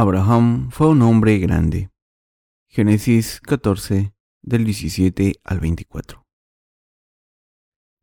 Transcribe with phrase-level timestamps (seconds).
[0.00, 1.90] Abraham fue un hombre grande.
[2.68, 6.24] Génesis 14, del 17 al 24.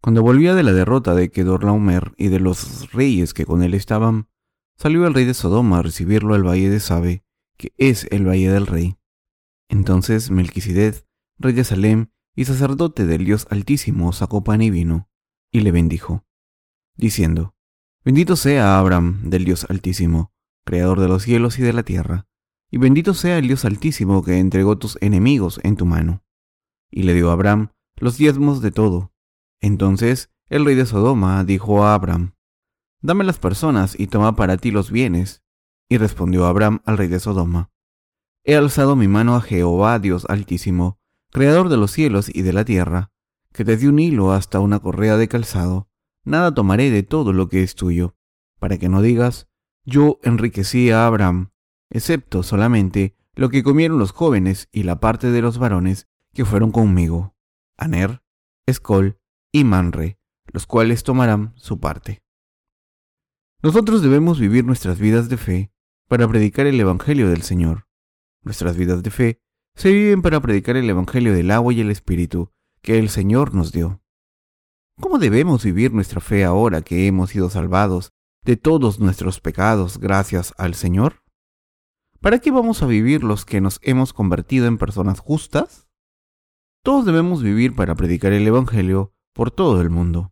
[0.01, 4.27] Cuando volvía de la derrota de Kedorlaomer y de los reyes que con él estaban,
[4.75, 7.23] salió el rey de Sodoma a recibirlo al valle de Sabe,
[7.55, 8.97] que es el valle del rey.
[9.69, 15.09] Entonces Melquisedec, rey de Salem y sacerdote del Dios Altísimo, sacó pan y vino,
[15.49, 16.25] y le bendijo,
[16.97, 17.55] diciendo,
[18.03, 20.34] Bendito sea Abraham del Dios Altísimo
[20.65, 22.27] creador de los cielos y de la tierra,
[22.69, 26.23] y bendito sea el Dios Altísimo que entregó tus enemigos en tu mano.
[26.89, 29.13] Y le dio a Abraham los diezmos de todo.
[29.61, 32.33] Entonces el rey de Sodoma dijo a Abraham,
[33.01, 35.43] Dame las personas y toma para ti los bienes.
[35.87, 37.71] Y respondió Abraham al rey de Sodoma,
[38.43, 40.99] He alzado mi mano a Jehová Dios Altísimo,
[41.31, 43.11] creador de los cielos y de la tierra,
[43.53, 45.87] que desde un hilo hasta una correa de calzado,
[46.23, 48.15] nada tomaré de todo lo que es tuyo,
[48.59, 49.47] para que no digas,
[49.85, 51.51] yo enriquecí a Abraham,
[51.89, 56.71] excepto solamente lo que comieron los jóvenes y la parte de los varones que fueron
[56.71, 57.35] conmigo,
[57.77, 58.23] Aner,
[58.65, 59.19] Escol
[59.51, 62.23] y Manre, los cuales tomarán su parte.
[63.61, 65.71] Nosotros debemos vivir nuestras vidas de fe
[66.07, 67.87] para predicar el Evangelio del Señor.
[68.43, 69.41] Nuestras vidas de fe
[69.75, 73.71] se viven para predicar el Evangelio del agua y el Espíritu que el Señor nos
[73.71, 74.01] dio.
[74.99, 78.13] ¿Cómo debemos vivir nuestra fe ahora que hemos sido salvados
[78.45, 81.23] de todos nuestros pecados gracias al Señor?
[82.21, 85.87] ¿Para qué vamos a vivir los que nos hemos convertido en personas justas?
[86.83, 90.31] Todos debemos vivir para predicar el Evangelio por todo el mundo.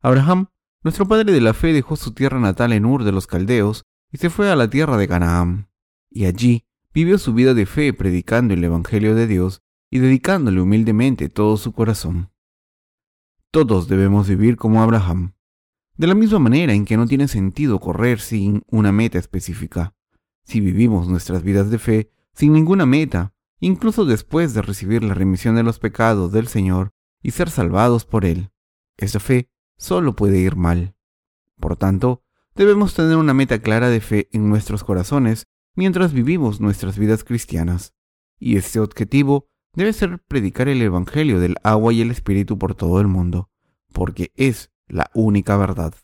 [0.00, 0.48] Abraham,
[0.82, 4.16] nuestro padre de la fe, dejó su tierra natal en Ur de los Caldeos y
[4.16, 5.70] se fue a la tierra de Canaán,
[6.08, 9.60] y allí vivió su vida de fe predicando el Evangelio de Dios
[9.90, 12.32] y dedicándole humildemente todo su corazón.
[13.50, 15.34] Todos debemos vivir como Abraham,
[16.00, 19.94] de la misma manera en que no tiene sentido correr sin una meta específica.
[20.44, 25.56] Si vivimos nuestras vidas de fe sin ninguna meta, incluso después de recibir la remisión
[25.56, 28.50] de los pecados del Señor y ser salvados por Él,
[28.96, 30.96] esa fe solo puede ir mal.
[31.60, 32.22] Por tanto,
[32.54, 37.92] debemos tener una meta clara de fe en nuestros corazones mientras vivimos nuestras vidas cristianas.
[38.38, 43.02] Y este objetivo debe ser predicar el Evangelio del agua y el Espíritu por todo
[43.02, 43.50] el mundo,
[43.92, 45.94] porque es la única verdad.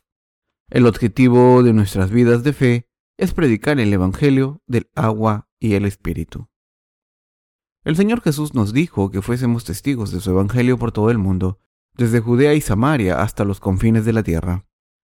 [0.69, 2.89] El objetivo de nuestras vidas de fe
[3.19, 6.49] es predicar el Evangelio del agua y el Espíritu.
[7.85, 11.61] El Señor Jesús nos dijo que fuésemos testigos de su Evangelio por todo el mundo,
[11.95, 14.67] desde Judea y Samaria hasta los confines de la tierra.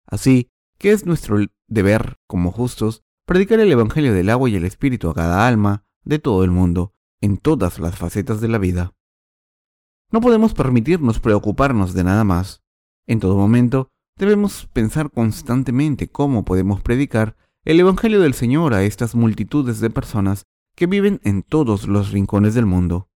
[0.06, 1.38] Así que es nuestro
[1.68, 6.20] deber, como justos, predicar el Evangelio del agua y el Espíritu a cada alma de
[6.20, 8.94] todo el mundo, en todas las facetas de la vida.
[10.12, 12.65] No podemos permitirnos preocuparnos de nada más,
[13.08, 19.16] en todo momento, debemos pensar constantemente cómo podemos predicar el Evangelio del Señor a estas
[19.16, 20.44] multitudes de personas
[20.76, 23.10] que viven en todos los rincones del mundo.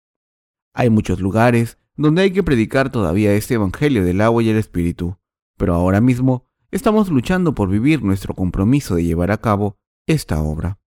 [0.74, 5.18] Hay muchos lugares donde hay que predicar todavía este Evangelio del agua y el Espíritu,
[5.58, 10.80] pero ahora mismo estamos luchando por vivir nuestro compromiso de llevar a cabo esta obra.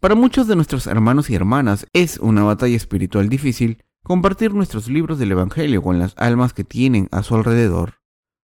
[0.00, 5.18] Para muchos de nuestros hermanos y hermanas es una batalla espiritual difícil compartir nuestros libros
[5.18, 8.00] del Evangelio con las almas que tienen a su alrededor.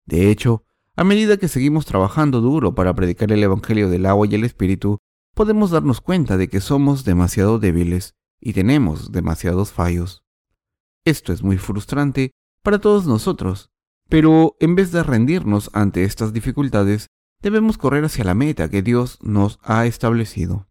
[0.07, 4.33] De hecho, a medida que seguimos trabajando duro para predicar el Evangelio del agua y
[4.33, 4.97] el Espíritu,
[5.35, 10.23] podemos darnos cuenta de que somos demasiado débiles y tenemos demasiados fallos.
[11.05, 12.31] Esto es muy frustrante
[12.63, 13.69] para todos nosotros,
[14.09, 17.05] pero en vez de rendirnos ante estas dificultades,
[17.39, 20.70] debemos correr hacia la meta que Dios nos ha establecido.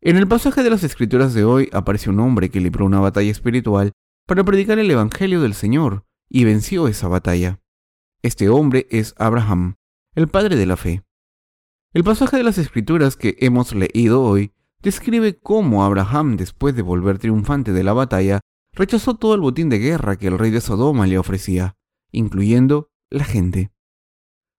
[0.00, 3.32] En el pasaje de las Escrituras de hoy aparece un hombre que libró una batalla
[3.32, 3.90] espiritual
[4.26, 7.60] para predicar el Evangelio del Señor y venció esa batalla.
[8.22, 9.74] Este hombre es Abraham,
[10.14, 11.02] el padre de la fe.
[11.92, 14.52] El pasaje de las Escrituras que hemos leído hoy
[14.82, 18.38] describe cómo Abraham, después de volver triunfante de la batalla,
[18.74, 21.74] rechazó todo el botín de guerra que el rey de Sodoma le ofrecía,
[22.12, 23.72] incluyendo la gente.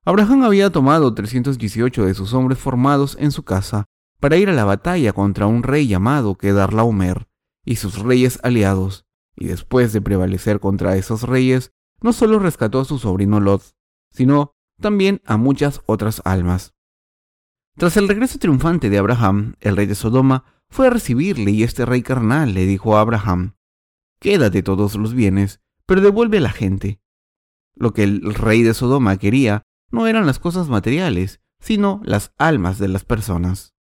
[0.03, 3.85] Abraham había tomado 318 de sus hombres formados en su casa
[4.19, 7.27] para ir a la batalla contra un rey llamado Kedarlaomer
[7.65, 9.05] y sus reyes aliados,
[9.35, 11.71] y después de prevalecer contra esos reyes,
[12.01, 13.63] no solo rescató a su sobrino Lot,
[14.11, 16.73] sino también a muchas otras almas.
[17.77, 21.85] Tras el regreso triunfante de Abraham, el rey de Sodoma fue a recibirle y este
[21.85, 23.55] rey carnal le dijo a Abraham,
[24.19, 27.01] Quédate todos los bienes, pero devuelve a la gente.
[27.75, 32.79] Lo que el rey de Sodoma quería no eran las cosas materiales, sino las almas
[32.79, 33.73] de las personas.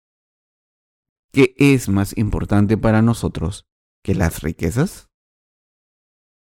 [1.32, 3.66] ¿Qué es más importante para nosotros
[4.02, 5.08] que las riquezas?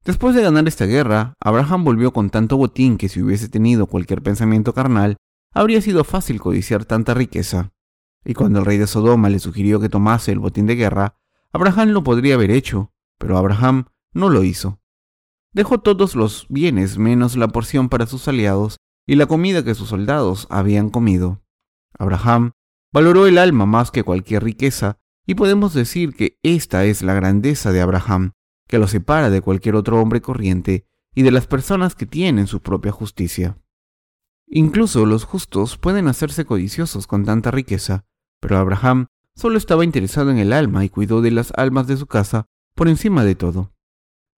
[0.05, 4.21] Después de ganar esta guerra, Abraham volvió con tanto botín que si hubiese tenido cualquier
[4.21, 5.17] pensamiento carnal,
[5.53, 7.73] habría sido fácil codiciar tanta riqueza.
[8.23, 11.17] Y cuando el rey de Sodoma le sugirió que tomase el botín de guerra,
[11.51, 14.79] Abraham lo podría haber hecho, pero Abraham no lo hizo.
[15.51, 19.89] Dejó todos los bienes menos la porción para sus aliados y la comida que sus
[19.89, 21.41] soldados habían comido.
[21.99, 22.51] Abraham
[22.91, 27.71] valoró el alma más que cualquier riqueza y podemos decir que esta es la grandeza
[27.71, 28.31] de Abraham,
[28.67, 32.61] que lo separa de cualquier otro hombre corriente y de las personas que tienen su
[32.61, 33.57] propia justicia.
[34.47, 38.05] Incluso los justos pueden hacerse codiciosos con tanta riqueza,
[38.39, 42.07] pero Abraham solo estaba interesado en el alma y cuidó de las almas de su
[42.07, 43.73] casa por encima de todo.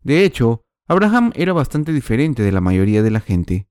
[0.02, 3.68] De hecho, Abraham era bastante diferente de la mayoría de la gente.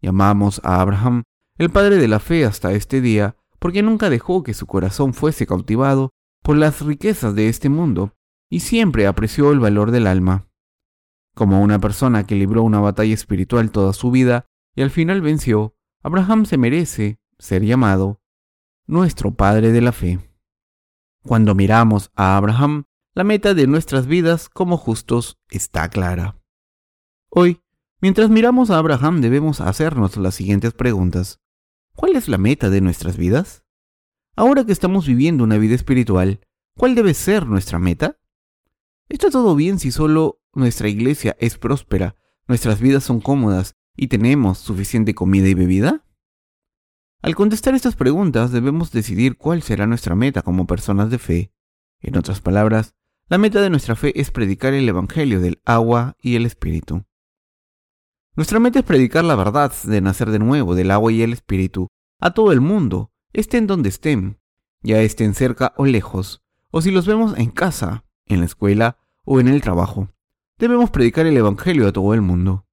[0.00, 1.24] Llamamos a Abraham
[1.58, 5.46] el padre de la fe hasta este día porque nunca dejó que su corazón fuese
[5.46, 6.10] cautivado
[6.42, 8.16] por las riquezas de este mundo
[8.48, 10.48] y siempre apreció el valor del alma.
[11.34, 15.76] Como una persona que libró una batalla espiritual toda su vida y al final venció,
[16.02, 18.20] Abraham se merece ser llamado
[18.86, 20.18] nuestro Padre de la Fe.
[21.22, 22.84] Cuando miramos a Abraham,
[23.14, 26.40] la meta de nuestras vidas como justos está clara.
[27.28, 27.60] Hoy,
[28.00, 31.40] mientras miramos a Abraham, debemos hacernos las siguientes preguntas.
[31.94, 33.64] ¿Cuál es la meta de nuestras vidas?
[34.36, 36.40] Ahora que estamos viviendo una vida espiritual,
[36.76, 38.18] ¿cuál debe ser nuestra meta?
[39.08, 42.16] ¿Está todo bien si solo nuestra iglesia es próspera,
[42.46, 46.04] nuestras vidas son cómodas y tenemos suficiente comida y bebida?
[47.22, 51.52] Al contestar estas preguntas debemos decidir cuál será nuestra meta como personas de fe.
[52.00, 52.94] En otras palabras,
[53.28, 57.04] la meta de nuestra fe es predicar el Evangelio del agua y el Espíritu.
[58.36, 61.88] Nuestra meta es predicar la verdad de nacer de nuevo del agua y el Espíritu
[62.20, 64.40] a todo el mundo, estén donde estén,
[64.82, 69.40] ya estén cerca o lejos, o si los vemos en casa, en la escuela o
[69.40, 70.10] en el trabajo.
[70.58, 72.66] Debemos predicar el Evangelio a todo el mundo.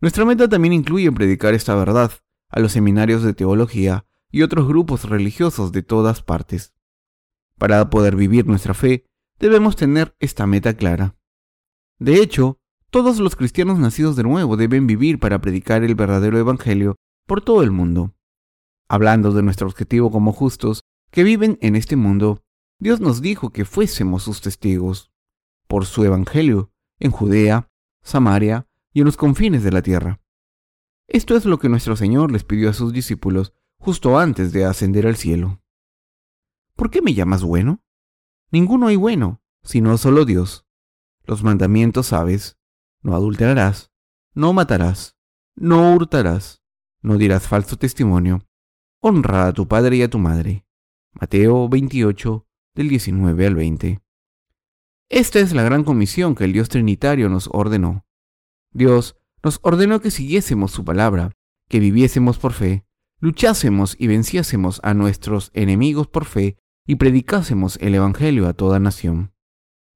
[0.00, 2.10] Nuestra meta también incluye predicar esta verdad
[2.48, 6.74] a los seminarios de teología y otros grupos religiosos de todas partes.
[7.56, 9.06] Para poder vivir nuestra fe,
[9.38, 11.16] debemos tener esta meta clara.
[11.98, 12.61] De hecho,
[12.92, 16.96] todos los cristianos nacidos de nuevo deben vivir para predicar el verdadero Evangelio
[17.26, 18.14] por todo el mundo.
[18.86, 22.42] Hablando de nuestro objetivo como justos que viven en este mundo,
[22.78, 25.10] Dios nos dijo que fuésemos sus testigos
[25.68, 27.70] por su Evangelio en Judea,
[28.02, 30.20] Samaria y en los confines de la tierra.
[31.08, 35.06] Esto es lo que nuestro Señor les pidió a sus discípulos justo antes de ascender
[35.06, 35.62] al cielo.
[36.76, 37.82] ¿Por qué me llamas bueno?
[38.50, 40.66] Ninguno hay bueno, sino solo Dios.
[41.24, 42.58] Los mandamientos sabes,
[43.02, 43.90] no adulterarás,
[44.34, 45.16] no matarás,
[45.54, 46.62] no hurtarás,
[47.02, 48.46] no dirás falso testimonio,
[49.00, 50.64] honra a tu padre y a tu madre.
[51.12, 54.00] Mateo 28, del 19 al 20.
[55.10, 58.06] Esta es la gran comisión que el Dios Trinitario nos ordenó.
[58.72, 61.32] Dios nos ordenó que siguiésemos su palabra,
[61.68, 62.86] que viviésemos por fe,
[63.20, 66.56] luchásemos y venciésemos a nuestros enemigos por fe
[66.86, 69.34] y predicásemos el Evangelio a toda nación.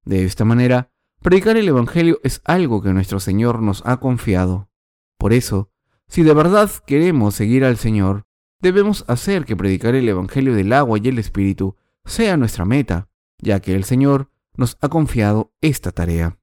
[0.05, 0.91] De esta manera,
[1.21, 4.69] predicar el Evangelio es algo que nuestro Señor nos ha confiado.
[5.17, 5.71] Por eso,
[6.07, 8.25] si de verdad queremos seguir al Señor,
[8.61, 11.75] debemos hacer que predicar el Evangelio del agua y el Espíritu
[12.05, 13.09] sea nuestra meta,
[13.39, 16.39] ya que el Señor nos ha confiado esta tarea.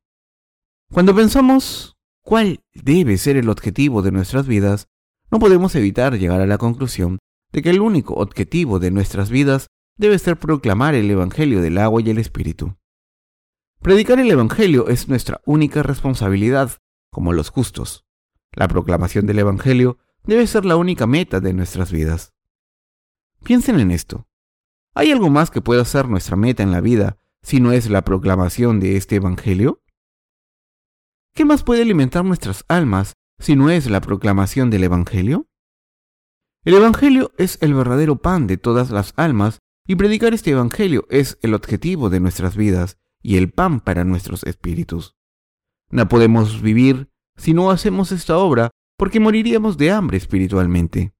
[0.92, 4.88] Cuando pensamos cuál debe ser el objetivo de nuestras vidas,
[5.30, 7.18] no podemos evitar llegar a la conclusión
[7.52, 12.02] de que el único objetivo de nuestras vidas debe ser proclamar el Evangelio del agua
[12.02, 12.76] y el Espíritu.
[13.84, 16.70] Predicar el Evangelio es nuestra única responsabilidad,
[17.10, 18.06] como los justos.
[18.52, 22.32] La proclamación del Evangelio debe ser la única meta de nuestras vidas.
[23.42, 24.26] Piensen en esto.
[24.94, 28.00] ¿Hay algo más que pueda ser nuestra meta en la vida si no es la
[28.00, 29.82] proclamación de este Evangelio?
[31.34, 35.46] ¿Qué más puede alimentar nuestras almas si no es la proclamación del Evangelio?
[36.64, 41.38] El Evangelio es el verdadero pan de todas las almas y predicar este Evangelio es
[41.42, 45.16] el objetivo de nuestras vidas y el pan para nuestros espíritus.
[45.90, 51.14] No podemos vivir si no hacemos esta obra porque moriríamos de hambre espiritualmente.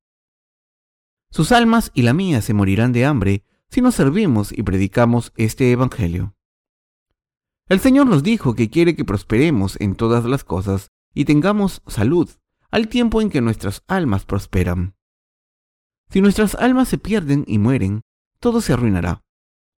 [1.31, 5.73] Sus almas y la mía se morirán de hambre si no servimos y predicamos este
[5.73, 6.37] Evangelio.
[7.69, 12.31] El Señor nos dijo que quiere que prosperemos en todas las cosas y tengamos salud,
[12.71, 14.95] al tiempo en que nuestras almas prosperan.
[16.11, 18.03] Si nuestras almas se pierden y mueren,
[18.41, 19.25] todo se arruinará.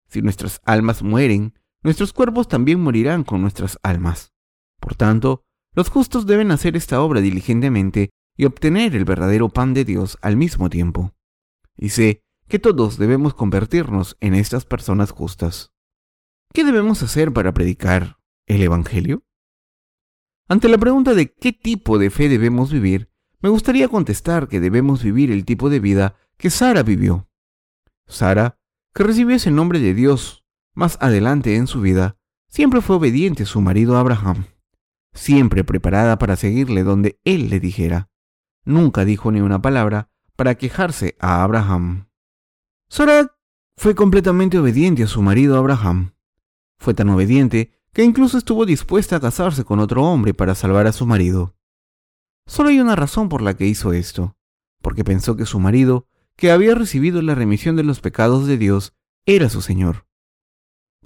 [0.08, 1.54] Si nuestras almas mueren,
[1.86, 4.32] nuestros cuerpos también morirán con nuestras almas.
[4.80, 9.84] Por tanto, los justos deben hacer esta obra diligentemente y obtener el verdadero pan de
[9.84, 11.14] Dios al mismo tiempo.
[11.76, 15.74] Y sé que todos debemos convertirnos en estas personas justas.
[16.52, 19.22] ¿Qué debemos hacer para predicar el Evangelio?
[20.48, 25.04] Ante la pregunta de qué tipo de fe debemos vivir, me gustaría contestar que debemos
[25.04, 27.30] vivir el tipo de vida que Sara vivió.
[28.08, 28.58] Sara
[28.92, 30.45] que recibiese el nombre de Dios
[30.76, 32.16] más adelante en su vida,
[32.48, 34.44] siempre fue obediente a su marido Abraham,
[35.14, 38.10] siempre preparada para seguirle donde él le dijera.
[38.64, 42.08] Nunca dijo ni una palabra para quejarse a Abraham.
[42.88, 43.34] Sara
[43.76, 46.12] fue completamente obediente a su marido Abraham.
[46.78, 50.92] Fue tan obediente que incluso estuvo dispuesta a casarse con otro hombre para salvar a
[50.92, 51.56] su marido.
[52.46, 54.36] Solo hay una razón por la que hizo esto,
[54.82, 56.06] porque pensó que su marido,
[56.36, 60.05] que había recibido la remisión de los pecados de Dios, era su Señor.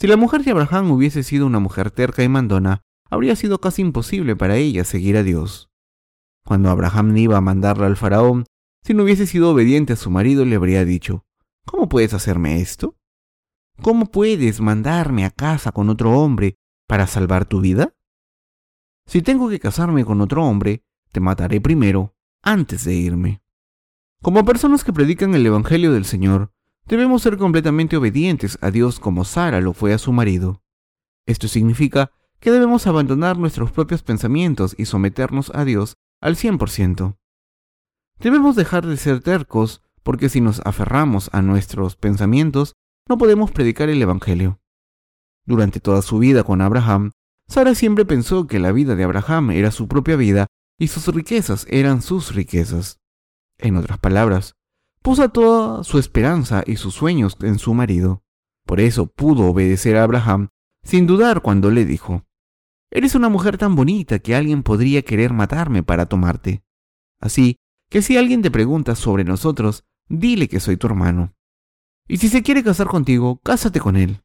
[0.01, 2.81] Si la mujer de Abraham hubiese sido una mujer terca y mandona,
[3.11, 5.71] habría sido casi imposible para ella seguir a Dios.
[6.43, 8.47] Cuando Abraham iba a mandarla al faraón,
[8.83, 11.27] si no hubiese sido obediente a su marido, le habría dicho,
[11.67, 12.97] ¿Cómo puedes hacerme esto?
[13.83, 17.95] ¿Cómo puedes mandarme a casa con otro hombre para salvar tu vida?
[19.05, 23.43] Si tengo que casarme con otro hombre, te mataré primero, antes de irme.
[24.23, 26.55] Como personas que predican el Evangelio del Señor,
[26.91, 30.61] debemos ser completamente obedientes a Dios como Sara lo fue a su marido.
[31.25, 37.17] Esto significa que debemos abandonar nuestros propios pensamientos y someternos a Dios al 100%.
[38.19, 42.75] Debemos dejar de ser tercos porque si nos aferramos a nuestros pensamientos,
[43.09, 44.61] no podemos predicar el Evangelio.
[45.47, 47.13] Durante toda su vida con Abraham,
[47.47, 51.67] Sara siempre pensó que la vida de Abraham era su propia vida y sus riquezas
[51.71, 52.99] eran sus riquezas.
[53.59, 54.55] En otras palabras,
[55.03, 58.23] puso toda su esperanza y sus sueños en su marido.
[58.67, 60.49] Por eso pudo obedecer a Abraham
[60.83, 62.25] sin dudar cuando le dijo,
[62.91, 66.65] Eres una mujer tan bonita que alguien podría querer matarme para tomarte.
[67.21, 67.57] Así
[67.89, 71.35] que si alguien te pregunta sobre nosotros, dile que soy tu hermano.
[72.09, 74.23] Y si se quiere casar contigo, cásate con él.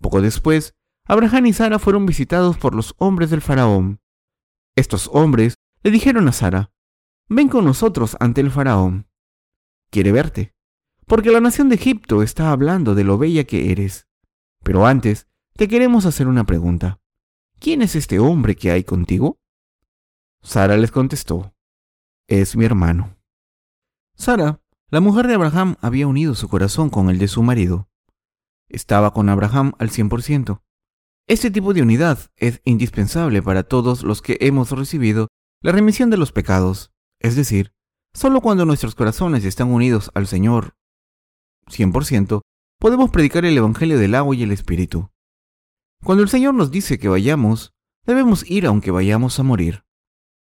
[0.00, 0.74] Poco después,
[1.06, 4.00] Abraham y Sara fueron visitados por los hombres del faraón.
[4.76, 6.72] Estos hombres le dijeron a Sara,
[7.28, 9.07] ven con nosotros ante el faraón.
[9.90, 10.54] Quiere verte,
[11.06, 14.06] porque la nación de Egipto está hablando de lo bella que eres.
[14.62, 17.00] Pero antes, te queremos hacer una pregunta.
[17.58, 19.38] ¿Quién es este hombre que hay contigo?
[20.42, 21.54] Sara les contestó,
[22.28, 23.16] es mi hermano.
[24.14, 27.88] Sara, la mujer de Abraham, había unido su corazón con el de su marido
[28.68, 30.62] estaba con Abraham al 100%.
[31.26, 35.28] Este tipo de unidad es indispensable para todos los que hemos recibido
[35.60, 37.72] la remisión de los pecados, es decir,
[38.18, 40.74] solo cuando nuestros corazones están unidos al Señor
[41.68, 42.40] 100%,
[42.80, 45.10] podemos predicar el Evangelio del agua y el Espíritu.
[46.02, 49.84] Cuando el Señor nos dice que vayamos, debemos ir aunque vayamos a morir.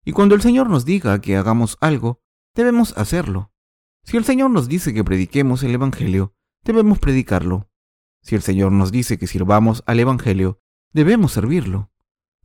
[0.04, 2.22] Y cuando el Señor nos diga que hagamos algo,
[2.54, 3.52] debemos hacerlo.
[4.04, 7.72] Si el Señor nos dice que prediquemos el Evangelio, debemos predicarlo.
[8.22, 10.62] Si el Señor nos dice que sirvamos al Evangelio,
[10.94, 11.92] debemos servirlo.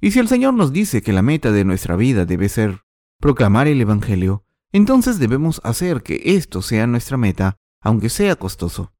[0.00, 2.84] Y si el Señor nos dice que la meta de nuestra vida debe ser
[3.18, 8.92] proclamar el Evangelio, entonces debemos hacer que esto sea nuestra meta, aunque sea costoso.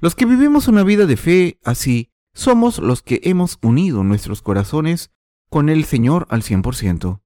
[0.00, 5.10] Los que vivimos una vida de fe así, somos los que hemos unido nuestros corazones
[5.48, 7.20] con el Señor al 100%.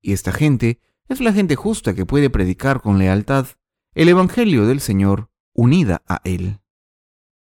[0.00, 3.46] Y esta gente es la gente justa que puede predicar con lealtad
[3.94, 6.60] el Evangelio del Señor unida a Él.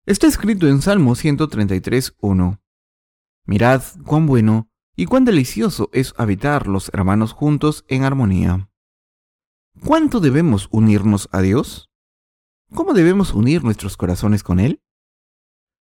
[0.05, 2.59] Está escrito en Salmo 133.1.
[3.45, 8.69] Mirad cuán bueno y cuán delicioso es habitar los hermanos juntos en armonía.
[9.85, 11.89] ¿Cuánto debemos unirnos a Dios?
[12.73, 14.81] ¿Cómo debemos unir nuestros corazones con Él?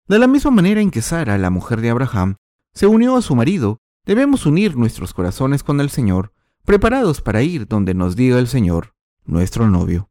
[0.08, 2.36] De la misma manera en que Sara, la mujer de Abraham,
[2.74, 6.32] se unió a su marido, debemos unir nuestros corazones con el Señor,
[6.64, 8.94] preparados para ir donde nos diga el Señor,
[9.24, 10.10] nuestro novio.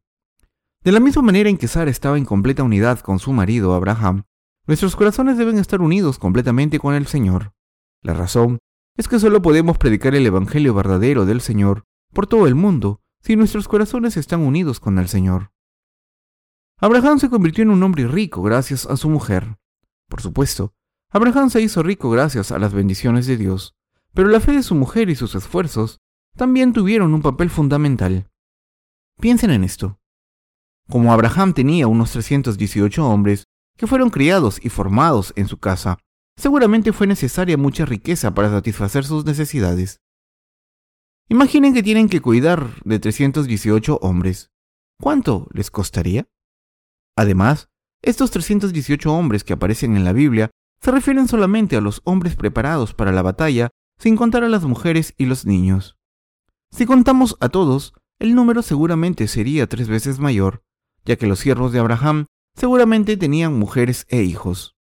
[0.84, 4.24] De la misma manera en que Sara estaba en completa unidad con su marido Abraham,
[4.66, 7.52] nuestros corazones deben estar unidos completamente con el Señor.
[8.00, 8.58] La razón
[8.96, 13.36] es que solo podemos predicar el Evangelio verdadero del Señor por todo el mundo si
[13.36, 15.52] nuestros corazones están unidos con el Señor.
[16.78, 19.56] Abraham se convirtió en un hombre rico gracias a su mujer.
[20.08, 20.74] Por supuesto,
[21.10, 23.76] Abraham se hizo rico gracias a las bendiciones de Dios,
[24.12, 26.00] pero la fe de su mujer y sus esfuerzos
[26.36, 28.28] también tuvieron un papel fundamental.
[29.20, 30.00] Piensen en esto.
[30.88, 33.44] Como Abraham tenía unos 318 hombres
[33.78, 35.98] que fueron criados y formados en su casa,
[36.36, 40.01] seguramente fue necesaria mucha riqueza para satisfacer sus necesidades.
[41.32, 44.50] Imaginen que tienen que cuidar de 318 hombres.
[45.00, 46.28] ¿Cuánto les costaría?
[47.16, 47.70] Además,
[48.02, 50.50] estos 318 hombres que aparecen en la Biblia
[50.82, 55.14] se refieren solamente a los hombres preparados para la batalla, sin contar a las mujeres
[55.16, 55.96] y los niños.
[56.70, 60.62] Si contamos a todos, el número seguramente sería tres veces mayor,
[61.06, 64.76] ya que los siervos de Abraham seguramente tenían mujeres e hijos.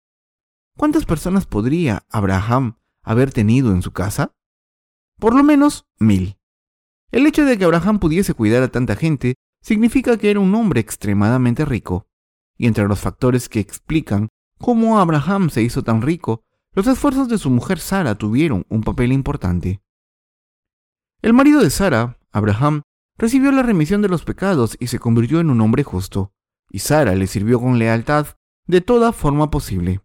[0.75, 4.33] ¿Cuántas personas podría Abraham haber tenido en su casa?
[5.19, 6.38] Por lo menos mil.
[7.11, 10.79] El hecho de que Abraham pudiese cuidar a tanta gente significa que era un hombre
[10.79, 12.05] extremadamente rico.
[12.61, 17.37] y entre los factores que explican cómo Abraham se hizo tan rico, los esfuerzos de
[17.37, 19.81] su mujer Sara tuvieron un papel importante.
[21.21, 22.81] El marido de Sara, Abraham,
[23.17, 26.33] recibió la remisión de los pecados y se convirtió en un hombre justo,
[26.69, 28.27] y Sara le sirvió con lealtad
[28.67, 30.01] de toda forma posible.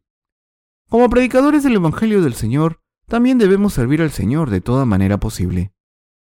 [0.88, 5.73] Como predicadores del Evangelio del Señor, también debemos servir al Señor de toda manera posible.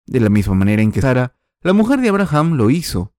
[0.07, 3.13] De la misma manera en que Sara, la mujer de Abraham, lo hizo.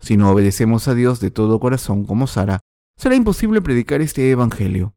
[0.00, 2.60] Si no obedecemos a Dios de todo corazón como Sara,
[2.96, 4.94] será imposible predicar este Evangelio.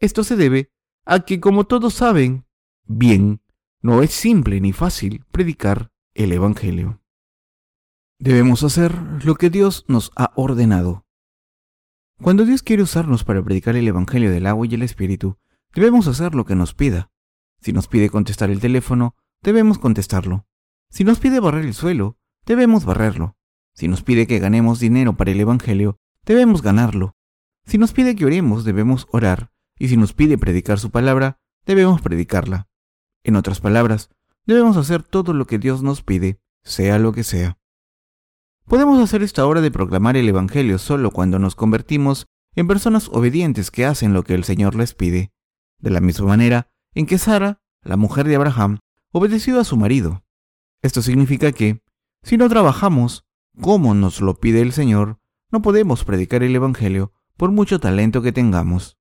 [0.00, 0.70] Esto se debe
[1.06, 2.46] a que, como todos saben,
[2.84, 3.40] bien,
[3.80, 7.00] no es simple ni fácil predicar el Evangelio.
[8.18, 11.06] Debemos hacer lo que Dios nos ha ordenado.
[12.22, 15.38] Cuando Dios quiere usarnos para predicar el Evangelio del agua y el Espíritu,
[15.74, 17.10] debemos hacer lo que nos pida.
[17.60, 20.46] Si nos pide contestar el teléfono, debemos contestarlo.
[20.90, 23.36] Si nos pide barrer el suelo, debemos barrerlo.
[23.74, 27.16] Si nos pide que ganemos dinero para el Evangelio, debemos ganarlo.
[27.66, 29.50] Si nos pide que oremos, debemos orar.
[29.78, 32.68] Y si nos pide predicar su palabra, debemos predicarla.
[33.24, 34.08] En otras palabras,
[34.46, 37.58] debemos hacer todo lo que Dios nos pide, sea lo que sea.
[38.64, 43.70] Podemos hacer esta obra de proclamar el Evangelio solo cuando nos convertimos en personas obedientes
[43.70, 45.32] que hacen lo que el Señor les pide,
[45.78, 48.78] de la misma manera en que Sara, la mujer de Abraham,
[49.12, 50.24] obedeció a su marido.
[50.86, 51.82] Esto significa que,
[52.22, 53.26] si no trabajamos
[53.60, 55.18] como nos lo pide el Señor,
[55.50, 58.96] no podemos predicar el Evangelio por mucho talento que tengamos.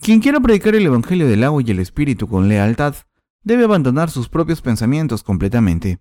[0.00, 2.96] Quien quiera predicar el Evangelio del agua y el Espíritu con lealtad,
[3.44, 6.00] debe abandonar sus propios pensamientos completamente.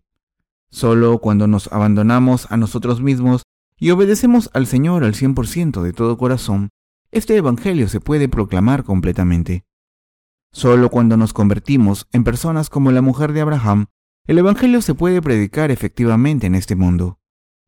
[0.71, 3.43] Solo cuando nos abandonamos a nosotros mismos
[3.77, 6.69] y obedecemos al Señor al 100% de todo corazón,
[7.11, 9.65] este Evangelio se puede proclamar completamente.
[10.51, 13.85] Solo cuando nos convertimos en personas como la mujer de Abraham,
[14.27, 17.19] el Evangelio se puede predicar efectivamente en este mundo.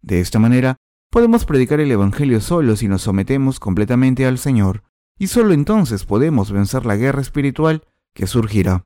[0.02, 0.78] De esta manera,
[1.12, 4.84] podemos predicar el Evangelio solo si nos sometemos completamente al Señor,
[5.20, 8.86] y solo entonces podemos vencer la guerra espiritual que surgirá.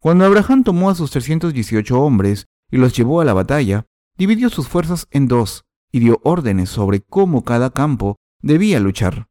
[0.00, 4.68] Cuando Abraham tomó a sus 318 hombres y los llevó a la batalla, dividió sus
[4.68, 9.28] fuerzas en dos y dio órdenes sobre cómo cada campo debía luchar.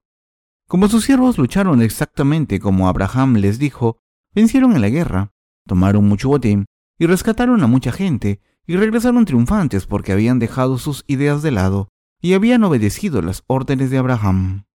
[0.67, 3.97] Como sus siervos lucharon exactamente como Abraham les dijo,
[4.33, 5.31] vencieron en la guerra,
[5.65, 6.65] tomaron mucho botín
[6.97, 11.89] y rescataron a mucha gente, y regresaron triunfantes porque habían dejado sus ideas de lado
[12.21, 14.65] y habían obedecido las órdenes de Abraham.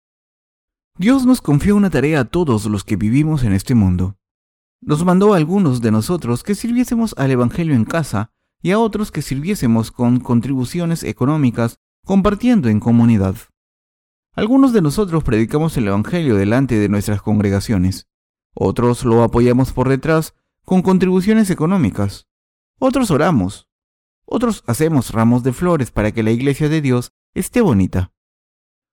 [0.96, 4.16] Dios nos confió una tarea a todos los que vivimos en este mundo.
[4.80, 8.30] Nos mandó a algunos de nosotros que sirviésemos al Evangelio en casa
[8.62, 13.36] y a otros que sirviésemos con contribuciones económicas compartiendo en comunidad.
[14.34, 18.06] Algunos de nosotros predicamos el Evangelio delante de nuestras congregaciones,
[18.54, 22.28] otros lo apoyamos por detrás con contribuciones económicas.
[22.78, 23.68] Otros oramos.
[24.24, 28.12] Otros hacemos ramos de flores para que la iglesia de Dios esté bonita.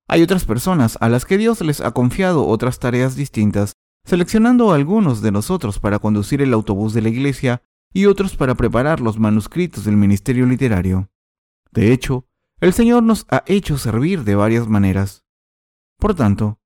[0.08, 3.73] Hay otras personas a las que Dios les ha confiado otras tareas distintas,
[4.06, 7.62] seleccionando a algunos de nosotros para conducir el autobús de la iglesia
[7.93, 11.10] y otros para preparar los manuscritos del ministerio literario.
[11.71, 12.25] De hecho,
[12.60, 15.25] el Señor nos ha hecho servir de varias maneras.
[15.97, 16.60] Por tanto,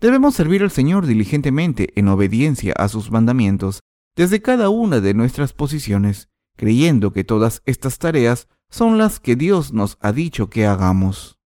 [0.00, 3.80] debemos servir al Señor diligentemente en obediencia a sus mandamientos
[4.18, 9.72] desde cada una de nuestras posiciones, creyendo que todas estas tareas son las que Dios
[9.72, 11.38] nos ha dicho que hagamos.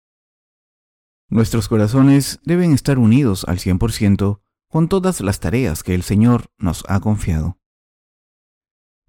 [1.28, 6.86] Nuestros corazones deben estar unidos al 100% con todas las tareas que el Señor nos
[6.88, 7.60] ha confiado.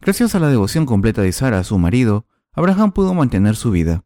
[0.00, 4.04] Gracias a la devoción completa de Sara a su marido, Abraham pudo mantener su vida.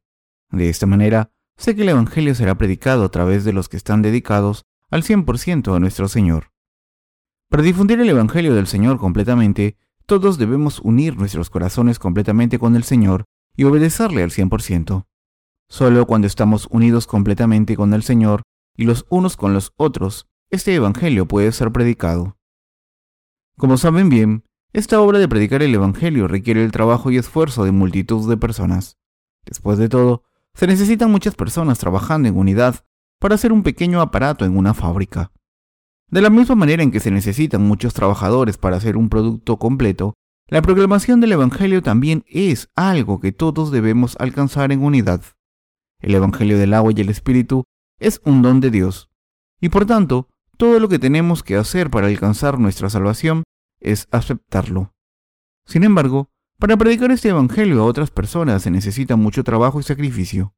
[0.50, 4.02] De esta manera, sé que el Evangelio será predicado a través de los que están
[4.02, 6.52] dedicados al 100% a nuestro Señor.
[7.48, 12.82] Para difundir el Evangelio del Señor completamente, todos debemos unir nuestros corazones completamente con el
[12.82, 13.24] Señor
[13.56, 15.06] y obedecerle al 100%.
[15.68, 18.42] Solo cuando estamos unidos completamente con el Señor
[18.76, 22.36] y los unos con los otros, este Evangelio puede ser predicado.
[23.56, 27.72] Como saben bien, esta obra de predicar el Evangelio requiere el trabajo y esfuerzo de
[27.72, 28.98] multitud de personas.
[29.44, 32.84] Después de todo, se necesitan muchas personas trabajando en unidad
[33.18, 35.32] para hacer un pequeño aparato en una fábrica.
[36.08, 40.14] De la misma manera en que se necesitan muchos trabajadores para hacer un producto completo,
[40.48, 45.22] la proclamación del Evangelio también es algo que todos debemos alcanzar en unidad.
[46.00, 47.64] El Evangelio del agua y el Espíritu
[47.98, 49.10] es un don de Dios,
[49.60, 53.42] y por tanto, todo lo que tenemos que hacer para alcanzar nuestra salvación
[53.80, 54.94] es aceptarlo.
[55.66, 60.54] Sin embargo, para predicar este Evangelio a otras personas se necesita mucho trabajo y sacrificio.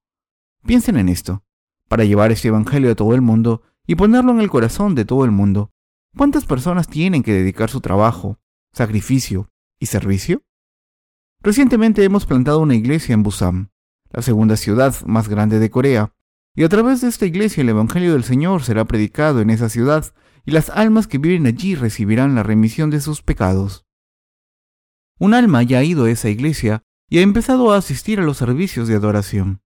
[0.64, 1.42] Piensen en esto.
[1.88, 5.24] Para llevar este Evangelio a todo el mundo y ponerlo en el corazón de todo
[5.24, 5.72] el mundo,
[6.14, 8.38] ¿cuántas personas tienen que dedicar su trabajo,
[8.72, 10.42] sacrificio y servicio?
[11.40, 13.70] Recientemente hemos plantado una iglesia en Busan,
[14.10, 16.12] la segunda ciudad más grande de Corea,
[16.54, 20.04] y a través de esta iglesia el Evangelio del Señor será predicado en esa ciudad,
[20.44, 23.86] y las almas que viven allí recibirán la remisión de sus pecados.
[25.18, 28.36] Un alma ya ha ido a esa iglesia y ha empezado a asistir a los
[28.36, 29.62] servicios de adoración.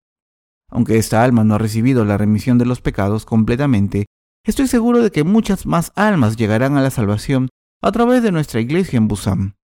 [0.73, 4.07] Aunque esta alma no ha recibido la remisión de los pecados completamente,
[4.43, 7.51] estoy seguro de que muchas más almas llegarán a la salvación
[7.83, 9.57] a través de nuestra iglesia en Busan.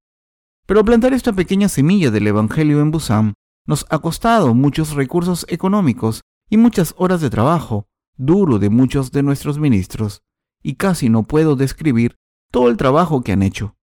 [0.66, 3.32] Pero plantar esta pequeña semilla del Evangelio en Busan
[3.66, 7.86] nos ha costado muchos recursos económicos y muchas horas de trabajo
[8.18, 10.22] duro de muchos de nuestros ministros,
[10.62, 12.16] y casi no puedo describir
[12.50, 13.76] todo el trabajo que han hecho.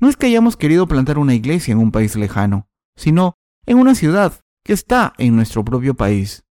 [0.00, 3.94] No es que hayamos querido plantar una iglesia en un país lejano, sino en una
[3.94, 6.44] ciudad que está en nuestro propio país.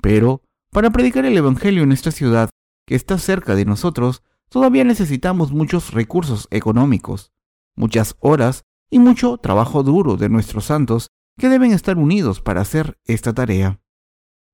[0.00, 2.50] Pero, para predicar el Evangelio en esta ciudad,
[2.86, 7.32] que está cerca de nosotros, todavía necesitamos muchos recursos económicos,
[7.74, 12.98] muchas horas y mucho trabajo duro de nuestros santos que deben estar unidos para hacer
[13.04, 13.80] esta tarea.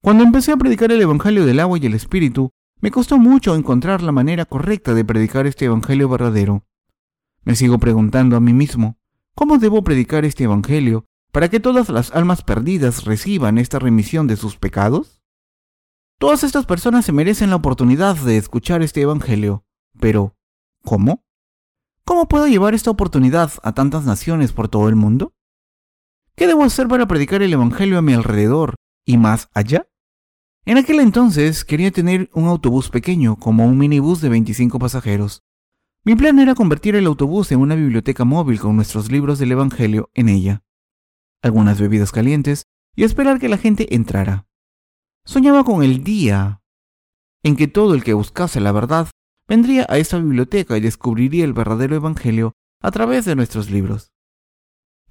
[0.01, 4.03] Cuando empecé a predicar el Evangelio del agua y el Espíritu, me costó mucho encontrar
[4.03, 6.65] la manera correcta de predicar este Evangelio verdadero.
[7.45, 8.99] Me sigo preguntando a mí mismo,
[9.35, 14.37] ¿cómo debo predicar este Evangelio para que todas las almas perdidas reciban esta remisión de
[14.37, 15.23] sus pecados?
[16.19, 19.65] Todas estas personas se merecen la oportunidad de escuchar este Evangelio,
[19.99, 20.37] pero
[20.85, 21.25] ¿cómo?
[22.05, 25.35] ¿Cómo puedo llevar esta oportunidad a tantas naciones por todo el mundo?
[26.37, 28.75] ¿Qué debo hacer para predicar el Evangelio a mi alrededor
[29.07, 29.89] y más allá?
[30.65, 35.43] En aquel entonces quería tener un autobús pequeño, como un minibús de 25 pasajeros.
[36.05, 40.11] Mi plan era convertir el autobús en una biblioteca móvil con nuestros libros del Evangelio
[40.15, 40.63] en ella
[41.43, 44.47] algunas bebidas calientes y esperar que la gente entrara.
[45.25, 46.63] Soñaba con el día
[47.43, 49.09] en que todo el que buscase la verdad
[49.49, 54.13] vendría a esta biblioteca y descubriría el verdadero Evangelio a través de nuestros libros.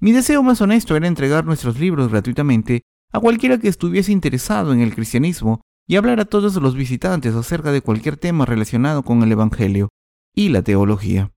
[0.00, 4.80] Mi deseo más honesto era entregar nuestros libros gratuitamente a cualquiera que estuviese interesado en
[4.80, 9.32] el cristianismo y hablar a todos los visitantes acerca de cualquier tema relacionado con el
[9.32, 9.90] Evangelio
[10.34, 11.30] y la teología,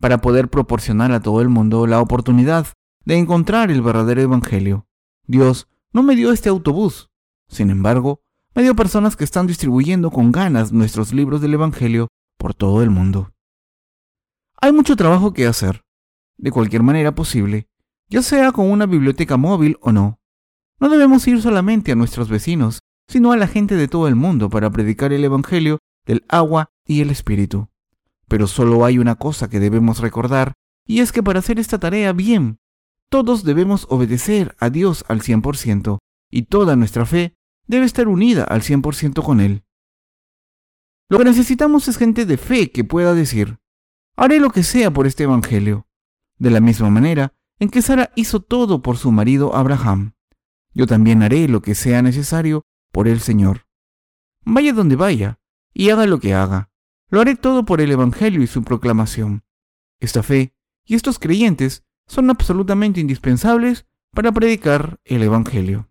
[0.00, 2.68] para poder proporcionar a todo el mundo la oportunidad
[3.04, 4.86] de encontrar el verdadero Evangelio.
[5.26, 7.10] Dios no me dio este autobús.
[7.48, 8.22] Sin embargo,
[8.54, 12.90] me dio personas que están distribuyendo con ganas nuestros libros del Evangelio por todo el
[12.90, 13.32] mundo.
[14.60, 15.82] Hay mucho trabajo que hacer,
[16.36, 17.68] de cualquier manera posible,
[18.08, 20.20] ya sea con una biblioteca móvil o no.
[20.78, 24.50] No debemos ir solamente a nuestros vecinos, sino a la gente de todo el mundo
[24.50, 27.68] para predicar el Evangelio del agua y el Espíritu.
[28.28, 30.54] Pero solo hay una cosa que debemos recordar,
[30.86, 32.58] y es que para hacer esta tarea bien,
[33.10, 35.98] todos debemos obedecer a Dios al 100%
[36.30, 39.64] y toda nuestra fe debe estar unida al 100% con Él.
[41.08, 43.58] Lo que necesitamos es gente de fe que pueda decir,
[44.16, 45.88] haré lo que sea por este Evangelio,
[46.38, 50.14] de la misma manera en que Sara hizo todo por su marido Abraham.
[50.72, 53.66] Yo también haré lo que sea necesario por el Señor.
[54.44, 55.40] Vaya donde vaya
[55.74, 56.70] y haga lo que haga.
[57.08, 59.42] Lo haré todo por el Evangelio y su proclamación.
[59.98, 65.88] Esta fe y estos creyentes son absolutamente indispensables para predicar el Evangelio.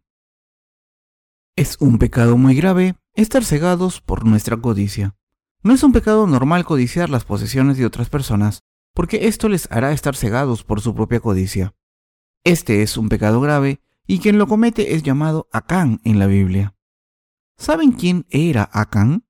[1.56, 5.16] Es un pecado muy grave estar cegados por nuestra codicia.
[5.64, 9.94] No es un pecado normal codiciar las posesiones de otras personas, porque esto les hará
[9.94, 11.74] estar cegados por su propia codicia.
[12.44, 16.76] Este es un pecado grave y quien lo comete es llamado Acán en la Biblia.
[17.58, 19.24] ¿Saben quién era Acán?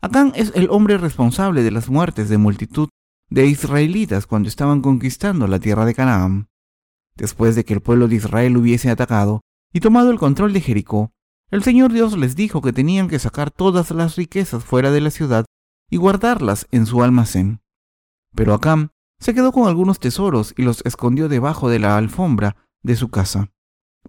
[0.00, 2.88] Acán es el hombre responsable de las muertes de multitud
[3.28, 6.48] de israelitas cuando estaban conquistando la tierra de Canaán.
[7.16, 9.40] Después de que el pueblo de Israel hubiese atacado
[9.72, 11.12] y tomado el control de Jericó,
[11.50, 15.10] el Señor Dios les dijo que tenían que sacar todas las riquezas fuera de la
[15.10, 15.44] ciudad
[15.90, 17.60] y guardarlas en su almacén.
[18.34, 22.96] Pero Acam se quedó con algunos tesoros y los escondió debajo de la alfombra de
[22.96, 23.50] su casa.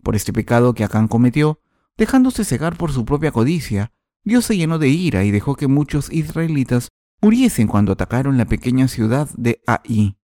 [0.03, 1.59] Por este pecado que Acán cometió,
[1.97, 3.91] dejándose cegar por su propia codicia,
[4.23, 6.89] Dios se llenó de ira y dejó que muchos israelitas
[7.21, 10.17] muriesen cuando atacaron la pequeña ciudad de Ai,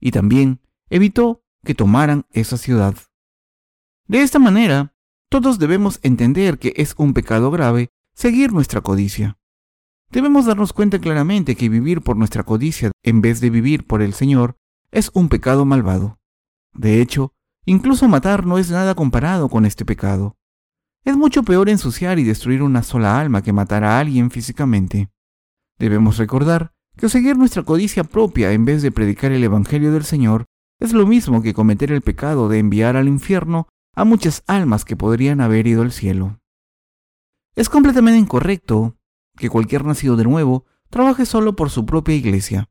[0.00, 2.94] y también evitó que tomaran esa ciudad.
[4.06, 4.94] De esta manera,
[5.30, 9.38] todos debemos entender que es un pecado grave seguir nuestra codicia.
[10.10, 14.14] Debemos darnos cuenta claramente que vivir por nuestra codicia en vez de vivir por el
[14.14, 14.56] Señor
[14.92, 16.20] es un pecado malvado.
[16.72, 17.32] De hecho,
[17.64, 20.36] incluso matar no es nada comparado con este pecado.
[21.04, 25.10] Es mucho peor ensuciar y destruir una sola alma que matar a alguien físicamente.
[25.78, 30.44] Debemos recordar que seguir nuestra codicia propia en vez de predicar el Evangelio del Señor
[30.80, 34.96] es lo mismo que cometer el pecado de enviar al infierno a muchas almas que
[34.96, 36.40] podrían haber ido al cielo.
[37.54, 38.96] Es completamente incorrecto
[39.36, 42.70] que cualquier nacido de nuevo trabaje solo por su propia iglesia.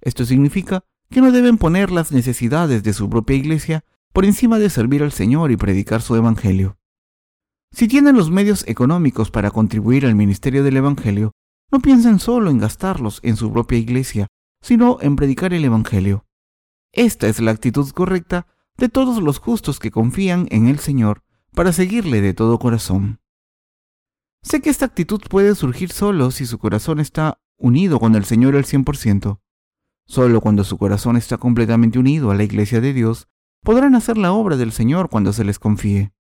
[0.00, 4.70] Esto significa que no deben poner las necesidades de su propia iglesia por encima de
[4.70, 6.78] servir al Señor y predicar su Evangelio.
[7.72, 11.32] Si tienen los medios económicos para contribuir al ministerio del Evangelio,
[11.70, 14.28] no piensen solo en gastarlos en su propia iglesia,
[14.60, 16.26] sino en predicar el Evangelio.
[16.92, 21.72] Esta es la actitud correcta de todos los justos que confían en el Señor para
[21.72, 23.20] seguirle de todo corazón.
[24.42, 28.54] Sé que esta actitud puede surgir solo si su corazón está unido con el Señor
[28.54, 29.40] al 100%.
[30.06, 33.28] Solo cuando su corazón está completamente unido a la iglesia de Dios,
[33.62, 36.12] podrán hacer la obra del Señor cuando se les confíe.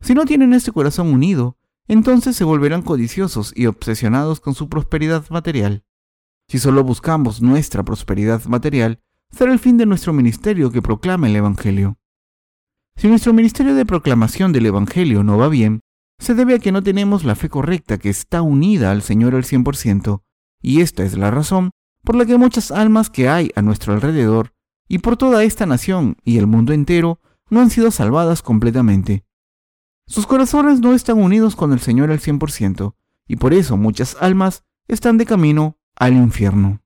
[0.00, 1.58] Si no tienen este corazón unido,
[1.90, 5.82] entonces se volverán codiciosos y obsesionados con su prosperidad material.
[6.46, 9.00] Si solo buscamos nuestra prosperidad material,
[9.32, 11.98] será el fin de nuestro ministerio que proclama el Evangelio.
[12.94, 15.80] Si nuestro ministerio de proclamación del Evangelio no va bien,
[16.20, 19.42] se debe a que no tenemos la fe correcta que está unida al Señor al
[19.42, 20.22] 100%,
[20.62, 21.72] y esta es la razón
[22.04, 24.52] por la que muchas almas que hay a nuestro alrededor
[24.86, 29.24] y por toda esta nación y el mundo entero no han sido salvadas completamente.
[30.10, 32.96] Sus corazones no están unidos con el Señor al 100%,
[33.28, 36.82] y por eso muchas almas están de camino al infierno.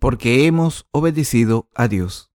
[0.00, 2.32] Porque hemos obedecido a Dios.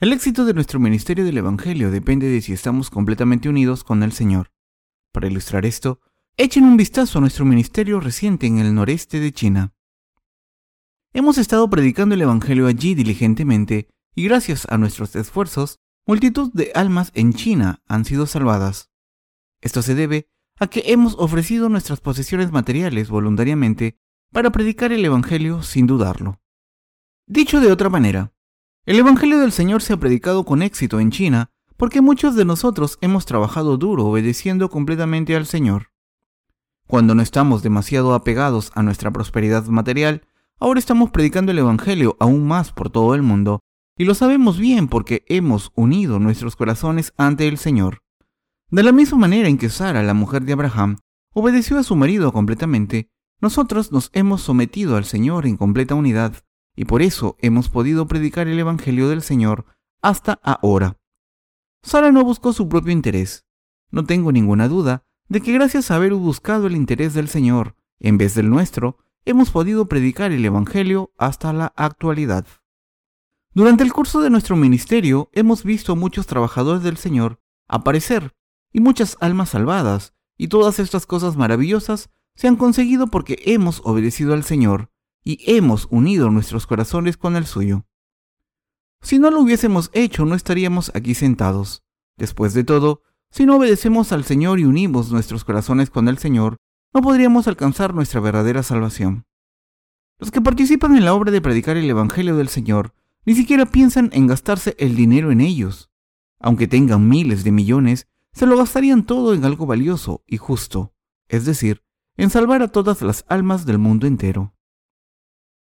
[0.00, 4.12] El éxito de nuestro ministerio del Evangelio depende de si estamos completamente unidos con el
[4.12, 4.52] Señor.
[5.12, 6.00] Para ilustrar esto,
[6.36, 9.72] echen un vistazo a nuestro ministerio reciente en el noreste de China.
[11.14, 17.10] Hemos estado predicando el Evangelio allí diligentemente y gracias a nuestros esfuerzos multitud de almas
[17.14, 18.90] en China han sido salvadas.
[19.60, 23.98] Esto se debe a que hemos ofrecido nuestras posesiones materiales voluntariamente
[24.32, 26.40] para predicar el Evangelio sin dudarlo.
[27.26, 28.32] Dicho de otra manera,
[28.84, 32.98] el Evangelio del Señor se ha predicado con éxito en China porque muchos de nosotros
[33.00, 35.90] hemos trabajado duro obedeciendo completamente al Señor.
[36.86, 40.26] Cuando no estamos demasiado apegados a nuestra prosperidad material,
[40.60, 43.60] ahora estamos predicando el Evangelio aún más por todo el mundo
[43.96, 48.02] y lo sabemos bien porque hemos unido nuestros corazones ante el Señor.
[48.70, 50.98] De la misma manera en que Sara, la mujer de Abraham,
[51.32, 56.44] obedeció a su marido completamente, nosotros nos hemos sometido al Señor en completa unidad,
[56.76, 59.66] y por eso hemos podido predicar el Evangelio del Señor
[60.02, 60.96] hasta ahora.
[61.82, 63.46] Sara no buscó su propio interés.
[63.90, 68.18] No tengo ninguna duda de que gracias a haber buscado el interés del Señor en
[68.18, 72.46] vez del nuestro, hemos podido predicar el Evangelio hasta la actualidad.
[73.54, 77.38] Durante el curso de nuestro ministerio hemos visto muchos trabajadores del Señor
[77.68, 78.34] aparecer
[78.72, 84.34] y muchas almas salvadas, y todas estas cosas maravillosas se han conseguido porque hemos obedecido
[84.34, 84.90] al Señor
[85.22, 87.86] y hemos unido nuestros corazones con el suyo.
[89.02, 91.84] Si no lo hubiésemos hecho, no estaríamos aquí sentados.
[92.16, 96.56] Después de todo, si no obedecemos al Señor y unimos nuestros corazones con el Señor,
[96.92, 99.26] no podríamos alcanzar nuestra verdadera salvación.
[100.18, 102.92] Los que participan en la obra de predicar el Evangelio del Señor
[103.26, 105.90] ni siquiera piensan en gastarse el dinero en ellos.
[106.38, 110.94] Aunque tengan miles de millones, se lo gastarían todo en algo valioso y justo,
[111.28, 111.82] es decir,
[112.16, 114.54] en salvar a todas las almas del mundo entero.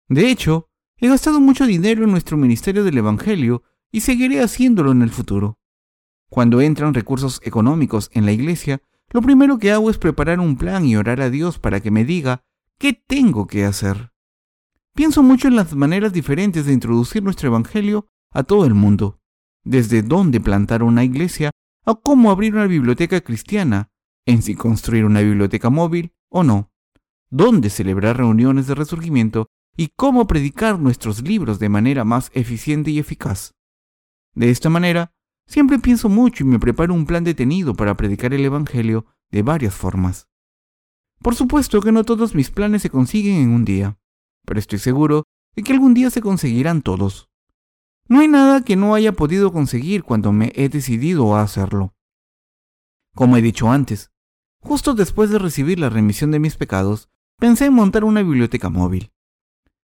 [0.08, 5.02] De hecho, he gastado mucho dinero en nuestro ministerio del Evangelio y seguiré haciéndolo en
[5.02, 5.60] el futuro.
[6.30, 8.82] Cuando entran recursos económicos en la iglesia,
[9.12, 12.06] lo primero que hago es preparar un plan y orar a Dios para que me
[12.06, 12.44] diga
[12.78, 14.12] qué tengo que hacer.
[14.96, 19.20] Pienso mucho en las maneras diferentes de introducir nuestro Evangelio a todo el mundo,
[19.66, 21.52] desde dónde plantar una iglesia
[21.86, 23.92] a cómo abrir una biblioteca cristiana,
[24.26, 26.72] en si construir una biblioteca móvil o no,
[27.30, 32.98] dónde celebrar reuniones de resurgimiento y cómo predicar nuestros libros de manera más eficiente y
[32.98, 33.54] eficaz.
[34.34, 35.14] De esta manera,
[35.46, 39.76] siempre pienso mucho y me preparo un plan detenido para predicar el Evangelio de varias
[39.76, 40.30] formas.
[41.20, 43.98] Por supuesto que no todos mis planes se consiguen en un día
[44.46, 45.24] pero estoy seguro
[45.56, 47.30] de que algún día se conseguirán todos.
[48.08, 51.96] No hay nada que no haya podido conseguir cuando me he decidido a hacerlo.
[53.16, 54.12] Como he dicho antes,
[54.60, 59.12] justo después de recibir la remisión de mis pecados, pensé en montar una biblioteca móvil.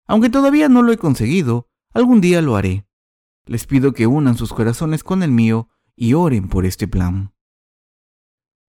[0.08, 2.88] Aunque todavía no lo he conseguido, algún día lo haré.
[3.46, 7.34] Les pido que unan sus corazones con el mío y oren por este plan.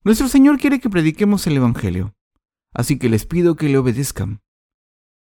[0.02, 2.14] Nuestro Señor quiere que prediquemos el Evangelio,
[2.72, 4.40] así que les pido que le obedezcan.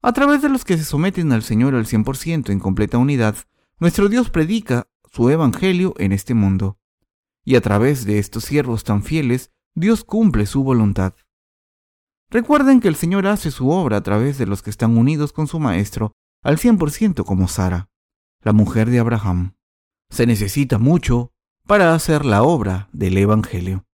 [0.01, 3.35] A través de los que se someten al Señor al 100% en completa unidad,
[3.79, 6.79] nuestro Dios predica su Evangelio en este mundo.
[7.43, 11.15] Y a través de estos siervos tan fieles, Dios cumple su voluntad.
[12.29, 15.47] Recuerden que el Señor hace su obra a través de los que están unidos con
[15.47, 17.89] su Maestro al 100% como Sara,
[18.41, 19.55] la mujer de Abraham.
[20.09, 21.33] Se necesita mucho
[21.65, 23.85] para hacer la obra del Evangelio.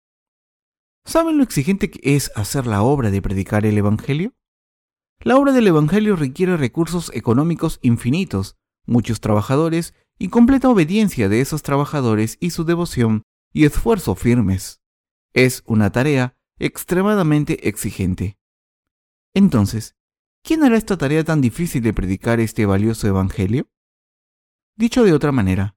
[1.03, 4.33] ¿Saben lo exigente que es hacer la obra de predicar el Evangelio?
[5.25, 11.63] La obra del Evangelio requiere recursos económicos infinitos, muchos trabajadores y completa obediencia de esos
[11.63, 14.83] trabajadores y su devoción y esfuerzo firmes.
[15.33, 18.37] Es una tarea extremadamente exigente.
[19.33, 19.95] Entonces,
[20.43, 23.67] ¿quién hará esta tarea tan difícil de predicar este valioso Evangelio?
[24.75, 25.75] Dicho de otra manera,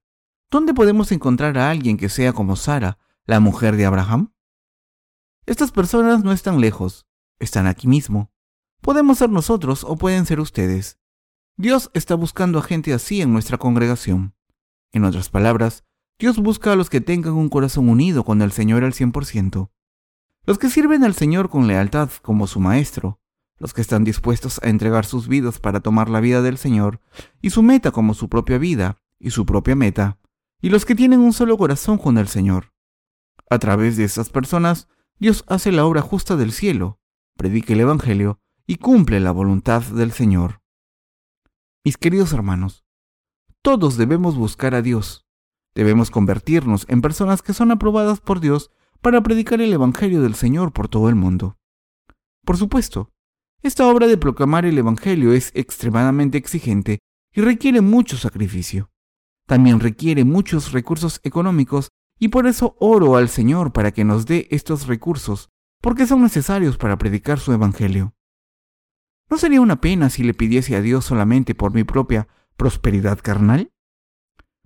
[0.51, 4.35] ¿dónde podemos encontrar a alguien que sea como Sara, la mujer de Abraham?
[5.47, 7.07] Estas personas no están lejos,
[7.39, 8.31] están aquí mismo.
[8.81, 10.99] Podemos ser nosotros o pueden ser ustedes.
[11.57, 14.35] Dios está buscando a gente así en nuestra congregación.
[14.93, 15.85] En otras palabras,
[16.19, 19.71] Dios busca a los que tengan un corazón unido con el Señor al 100%.
[20.47, 23.21] Los que sirven al Señor con lealtad como su Maestro,
[23.59, 27.01] los que están dispuestos a entregar sus vidas para tomar la vida del Señor
[27.43, 30.19] y su meta como su propia vida y su propia meta,
[30.61, 32.73] y los que tienen un solo corazón con el Señor.
[33.51, 34.89] A través de esas personas,
[35.19, 37.01] Dios hace la obra justa del cielo,
[37.37, 40.61] predica el Evangelio y cumple la voluntad del Señor.
[41.85, 42.85] Mis queridos hermanos,
[43.63, 45.27] todos debemos buscar a Dios.
[45.75, 50.73] Debemos convertirnos en personas que son aprobadas por Dios para predicar el Evangelio del Señor
[50.73, 51.57] por todo el mundo.
[52.45, 53.11] Por supuesto,
[53.63, 56.99] esta obra de proclamar el Evangelio es extremadamente exigente
[57.33, 58.91] y requiere mucho sacrificio.
[59.47, 64.47] También requiere muchos recursos económicos y por eso oro al Señor para que nos dé
[64.51, 65.49] estos recursos,
[65.81, 68.13] porque son necesarios para predicar su Evangelio.
[69.31, 73.73] ¿No sería una pena si le pidiese a Dios solamente por mi propia prosperidad carnal?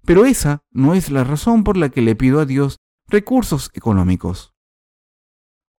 [0.04, 4.54] Pero esa no es la razón por la que le pido a Dios recursos económicos.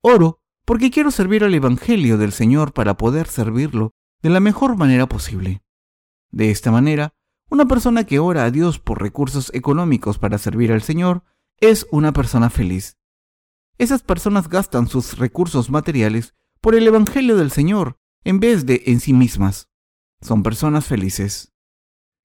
[0.01, 3.91] Oro porque quiero servir al Evangelio del Señor para poder servirlo
[4.21, 5.61] de la mejor manera posible.
[6.31, 7.13] De esta manera,
[7.49, 11.23] una persona que ora a Dios por recursos económicos para servir al Señor
[11.59, 12.97] es una persona feliz.
[13.77, 18.99] Esas personas gastan sus recursos materiales por el Evangelio del Señor en vez de en
[18.99, 19.69] sí mismas.
[20.21, 21.53] Son personas felices.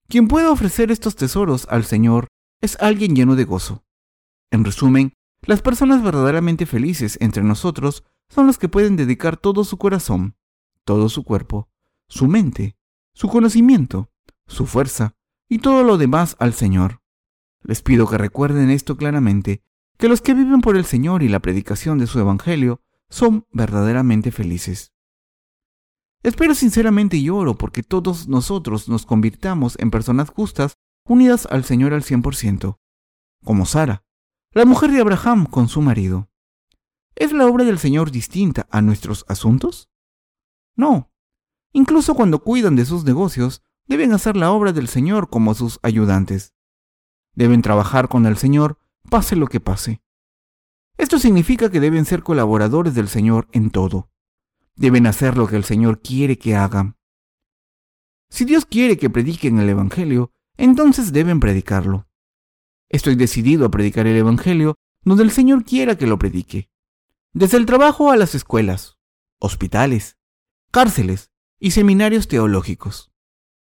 [0.08, 2.28] Quien puede ofrecer estos tesoros al Señor
[2.60, 3.84] es alguien lleno de gozo.
[4.50, 9.76] En resumen, las personas verdaderamente felices entre nosotros son las que pueden dedicar todo su
[9.76, 10.36] corazón,
[10.84, 11.68] todo su cuerpo,
[12.08, 12.76] su mente,
[13.14, 14.10] su conocimiento,
[14.46, 15.14] su fuerza
[15.48, 17.00] y todo lo demás al Señor.
[17.62, 19.62] Les pido que recuerden esto claramente,
[19.98, 22.80] que los que viven por el Señor y la predicación de su Evangelio
[23.10, 24.92] son verdaderamente felices.
[26.22, 31.94] Espero sinceramente y oro porque todos nosotros nos convirtamos en personas justas unidas al Señor
[31.94, 32.78] al 100%,
[33.44, 34.04] como Sara,
[34.52, 36.28] la mujer de Abraham con su marido.
[37.14, 39.88] ¿Es la obra del Señor distinta a nuestros asuntos?
[40.76, 41.12] No.
[41.72, 46.54] Incluso cuando cuidan de sus negocios, deben hacer la obra del Señor como sus ayudantes.
[47.34, 48.78] Deben trabajar con el Señor,
[49.08, 50.02] pase lo que pase.
[50.96, 54.10] Esto significa que deben ser colaboradores del Señor en todo.
[54.78, 56.96] Deben hacer lo que el Señor quiere que hagan.
[58.30, 62.08] Si Dios quiere que prediquen el Evangelio, entonces deben predicarlo.
[62.88, 66.70] Estoy decidido a predicar el Evangelio donde el Señor quiera que lo predique
[67.32, 68.98] desde el trabajo a las escuelas,
[69.38, 70.16] hospitales,
[70.70, 73.12] cárceles y seminarios teológicos.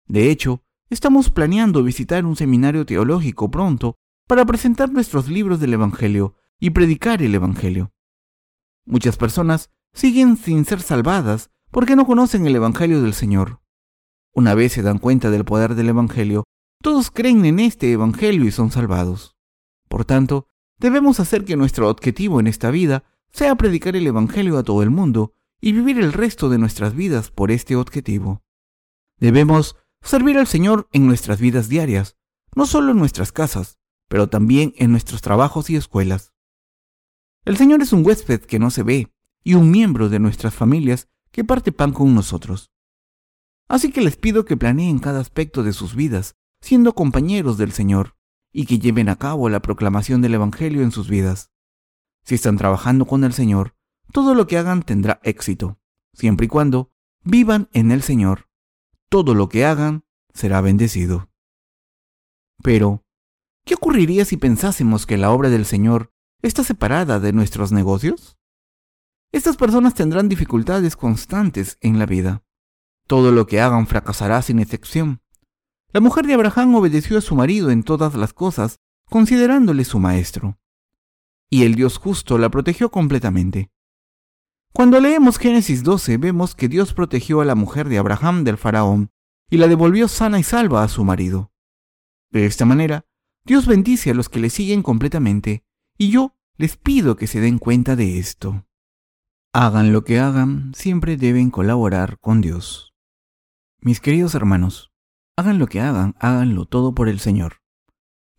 [0.05, 6.35] De hecho, estamos planeando visitar un seminario teológico pronto para presentar nuestros libros del Evangelio
[6.59, 7.93] y predicar el Evangelio.
[8.85, 13.61] Muchas personas siguen sin ser salvadas porque no conocen el Evangelio del Señor.
[14.33, 16.43] Una vez se dan cuenta del poder del Evangelio,
[16.81, 19.35] todos creen en este Evangelio y son salvados.
[19.89, 20.47] Por tanto,
[20.77, 24.89] debemos hacer que nuestro objetivo en esta vida sea predicar el Evangelio a todo el
[24.89, 28.43] mundo y vivir el resto de nuestras vidas por este objetivo.
[29.19, 32.15] Debemos servir al Señor en nuestras vidas diarias,
[32.55, 36.33] no solo en nuestras casas, pero también en nuestros trabajos y escuelas.
[37.43, 41.07] El Señor es un huésped que no se ve y un miembro de nuestras familias
[41.31, 42.71] que parte pan con nosotros.
[43.67, 48.15] Así que les pido que planeen cada aspecto de sus vidas, siendo compañeros del Señor,
[48.51, 51.51] y que lleven a cabo la proclamación del Evangelio en sus vidas.
[52.23, 53.75] Si están trabajando con el Señor,
[54.11, 55.79] todo lo que hagan tendrá éxito,
[56.13, 56.91] siempre y cuando
[57.23, 58.49] vivan en el Señor.
[59.09, 61.29] Todo lo que hagan será bendecido.
[62.63, 63.05] Pero,
[63.65, 66.11] ¿qué ocurriría si pensásemos que la obra del Señor
[66.41, 68.37] está separada de nuestros negocios?
[69.31, 72.43] Estas personas tendrán dificultades constantes en la vida.
[73.07, 75.21] Todo lo que hagan fracasará sin excepción.
[75.93, 80.57] La mujer de Abraham obedeció a su marido en todas las cosas, considerándole su maestro
[81.49, 83.71] y el Dios justo la protegió completamente.
[84.73, 89.11] Cuando leemos Génesis 12 vemos que Dios protegió a la mujer de Abraham del faraón
[89.49, 91.51] y la devolvió sana y salva a su marido.
[92.31, 93.05] De esta manera,
[93.45, 95.63] Dios bendice a los que le siguen completamente,
[95.97, 98.66] y yo les pido que se den cuenta de esto.
[99.53, 102.93] Hagan lo que hagan, siempre deben colaborar con Dios.
[103.79, 104.91] Mis queridos hermanos,
[105.35, 107.61] hagan lo que hagan, háganlo todo por el Señor.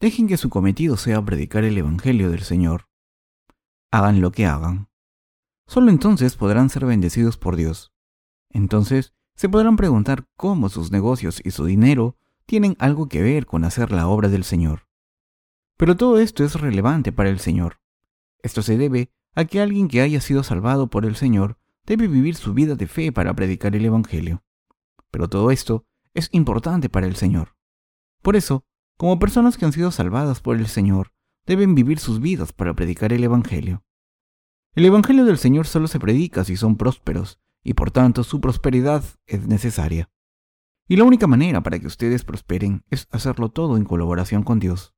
[0.00, 2.88] Dejen que su cometido sea predicar el Evangelio del Señor
[3.90, 4.88] hagan lo que hagan.
[5.66, 7.92] Solo entonces podrán ser bendecidos por Dios.
[8.50, 13.64] Entonces se podrán preguntar cómo sus negocios y su dinero tienen algo que ver con
[13.64, 14.86] hacer la obra del Señor.
[15.76, 17.80] Pero todo esto es relevante para el Señor.
[18.42, 22.34] Esto se debe a que alguien que haya sido salvado por el Señor debe vivir
[22.34, 24.43] su vida de fe para predicar el Evangelio.
[25.12, 27.55] Pero todo esto es importante para el Señor.
[28.20, 28.64] Por eso,
[28.97, 31.12] como personas que han sido salvadas por el Señor,
[31.47, 33.84] deben vivir sus vidas para predicar el Evangelio.
[34.74, 39.05] El Evangelio del Señor solo se predica si son prósperos, y por tanto su prosperidad
[39.24, 40.11] es necesaria.
[40.89, 44.97] Y la única manera para que ustedes prosperen es hacerlo todo en colaboración con Dios.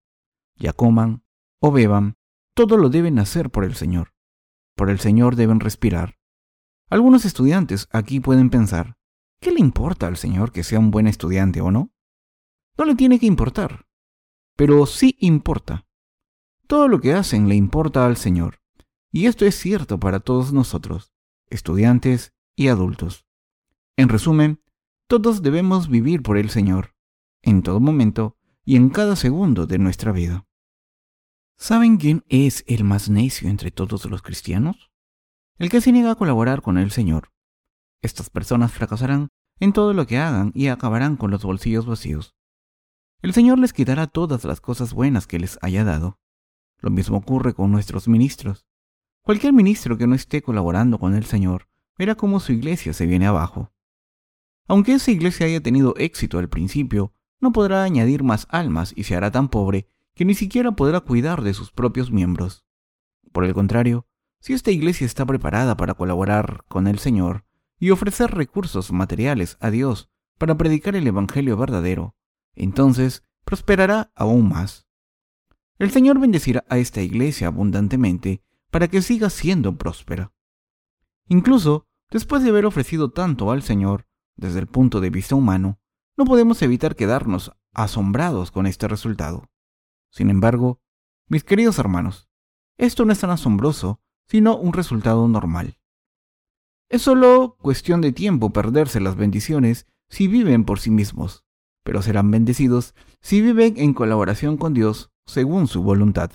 [0.57, 1.25] Ya coman
[1.59, 2.17] o beban,
[2.55, 4.15] todo lo deben hacer por el Señor.
[4.81, 6.17] Por el Señor deben respirar.
[6.89, 8.97] Algunos estudiantes aquí pueden pensar,
[9.39, 11.93] ¿qué le importa al Señor que sea un buen estudiante o no?
[12.79, 13.85] No le tiene que importar
[14.61, 15.87] pero sí importa.
[16.67, 18.61] Todo lo que hacen le importa al Señor.
[19.11, 21.15] Y esto es cierto para todos nosotros,
[21.49, 23.27] estudiantes y adultos.
[23.97, 24.63] En resumen,
[25.07, 26.95] todos debemos vivir por el Señor,
[27.41, 30.47] en todo momento y en cada segundo de nuestra vida.
[31.63, 34.91] ¿Saben quién es el más necio entre todos los cristianos?
[35.59, 37.33] El que se niega a colaborar con el Señor.
[38.01, 42.35] Estas personas fracasarán en todo lo que hagan y acabarán con los bolsillos vacíos.
[43.21, 46.19] El Señor les quitará todas las cosas buenas que les haya dado.
[46.79, 48.65] Lo mismo ocurre con nuestros ministros.
[49.21, 53.27] Cualquier ministro que no esté colaborando con el Señor verá cómo su iglesia se viene
[53.27, 53.71] abajo.
[54.67, 59.15] Aunque esa iglesia haya tenido éxito al principio, no podrá añadir más almas y se
[59.15, 59.91] hará tan pobre
[60.21, 62.67] que ni siquiera podrá cuidar de sus propios miembros.
[63.33, 64.07] Por el contrario,
[64.39, 67.47] si esta iglesia está preparada para colaborar con el Señor
[67.79, 72.17] y ofrecer recursos materiales a Dios para predicar el Evangelio verdadero,
[72.55, 74.87] entonces prosperará aún más.
[75.79, 80.35] El Señor bendecirá a esta iglesia abundantemente para que siga siendo próspera.
[81.29, 84.07] Incluso después de haber ofrecido tanto al Señor,
[84.37, 85.81] desde el punto de vista humano,
[86.19, 89.50] no podemos evitar quedarnos asombrados con este resultado.
[90.11, 90.81] Sin embargo,
[91.29, 92.29] mis queridos hermanos,
[92.77, 95.79] esto no es tan asombroso, sino un resultado normal.
[96.89, 101.45] Es solo cuestión de tiempo perderse las bendiciones si viven por sí mismos
[101.83, 106.31] pero serán bendecidos si viven en colaboración con Dios según su voluntad.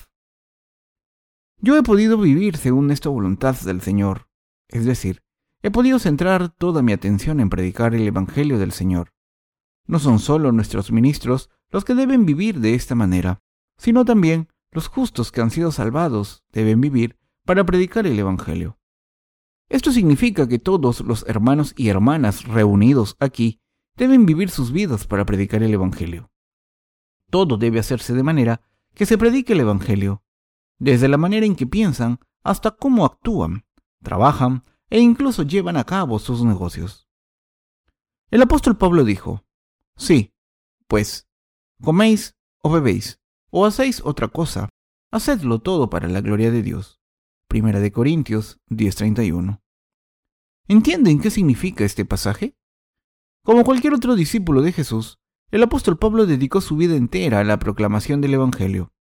[1.59, 4.28] Yo he podido vivir según esta voluntad del Señor,
[4.67, 5.23] es decir,
[5.61, 9.13] he podido centrar toda mi atención en predicar el Evangelio del Señor.
[9.88, 13.41] No son solo nuestros ministros los que deben vivir de esta manera,
[13.78, 18.80] sino también los justos que han sido salvados deben vivir para predicar el Evangelio.
[19.69, 23.61] Esto significa que todos los hermanos y hermanas reunidos aquí
[23.95, 26.32] deben vivir sus vidas para predicar el Evangelio.
[27.30, 28.61] Todo debe hacerse de manera
[28.93, 30.23] que se predique el Evangelio,
[30.78, 33.65] desde la manera en que piensan hasta cómo actúan,
[34.03, 37.07] trabajan e incluso llevan a cabo sus negocios.
[38.30, 39.45] El apóstol Pablo dijo,
[39.97, 40.34] Sí,
[40.88, 41.28] pues,
[41.82, 43.19] coméis o bebéis,
[43.58, 44.68] o hacéis otra cosa,
[45.12, 46.99] hacedlo todo para la gloria de Dios.
[47.47, 49.62] Primera de Corintios 10:31.
[50.68, 52.58] ¿Entienden qué significa este pasaje?
[53.45, 55.20] Como cualquier otro discípulo de Jesús,
[55.51, 58.91] el apóstol Pablo dedicó su vida entera a la proclamación del Evangelio.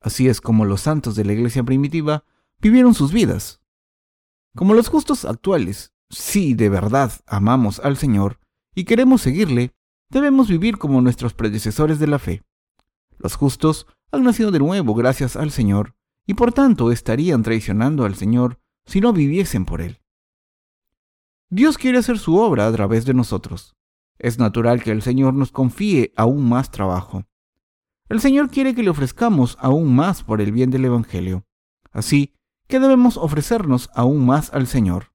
[0.00, 2.24] Así es como los santos de la iglesia primitiva
[2.62, 3.60] vivieron sus vidas.
[4.56, 8.40] Como los justos actuales, si de verdad amamos al Señor
[8.74, 9.74] y queremos seguirle,
[10.08, 12.42] debemos vivir como nuestros predecesores de la fe.
[13.22, 15.94] Los justos han nacido de nuevo gracias al Señor
[16.26, 20.00] y por tanto estarían traicionando al Señor si no viviesen por Él.
[21.48, 23.76] Dios quiere hacer su obra a través de nosotros.
[24.18, 27.24] Es natural que el Señor nos confíe aún más trabajo.
[28.08, 31.44] El Señor quiere que le ofrezcamos aún más por el bien del Evangelio.
[31.90, 32.34] Así
[32.68, 35.12] que debemos ofrecernos aún más al Señor.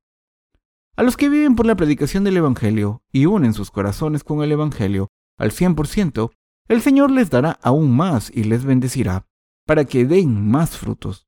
[0.96, 4.52] A los que viven por la predicación del Evangelio y unen sus corazones con el
[4.52, 6.32] Evangelio al 100%,
[6.68, 9.28] el Señor les dará aún más y les bendecirá,
[9.66, 11.28] para que den más frutos.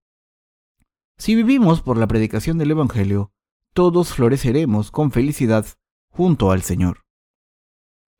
[1.17, 3.33] Si vivimos por la predicación del Evangelio,
[3.73, 5.65] todos floreceremos con felicidad
[6.09, 7.05] junto al Señor.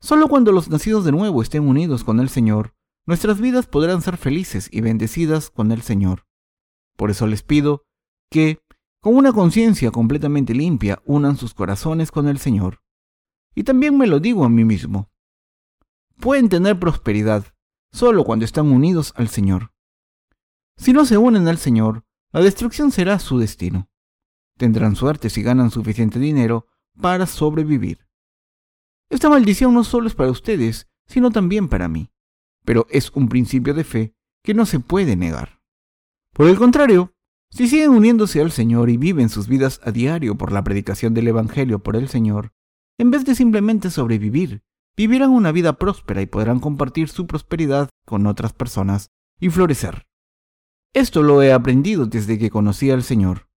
[0.00, 2.74] Solo cuando los nacidos de nuevo estén unidos con el Señor,
[3.06, 6.26] nuestras vidas podrán ser felices y bendecidas con el Señor.
[6.96, 7.84] Por eso les pido
[8.30, 8.60] que,
[9.00, 12.80] con una conciencia completamente limpia, unan sus corazones con el Señor.
[13.54, 15.09] Y también me lo digo a mí mismo.
[16.20, 17.46] Pueden tener prosperidad
[17.92, 19.72] solo cuando están unidos al Señor.
[20.76, 23.90] Si no se unen al Señor, la destrucción será su destino
[24.60, 26.66] tendrán suerte si ganan suficiente dinero
[27.00, 28.06] para sobrevivir.
[29.08, 32.12] Esta maldición no solo es para ustedes, sino también para mí,
[32.66, 34.14] pero es un principio de fe
[34.44, 35.62] que no se puede negar.
[36.34, 37.14] Por el contrario,
[37.52, 41.26] Si siguen uniéndose al Señor y viven sus vidas a diario por la predicación del
[41.26, 42.52] Evangelio por el Señor,
[42.96, 44.62] en vez de simplemente sobrevivir,
[44.96, 50.06] vivirán una vida próspera y podrán compartir su prosperidad con otras personas y florecer.
[50.92, 53.48] Esto lo he aprendido desde que conocí al Señor.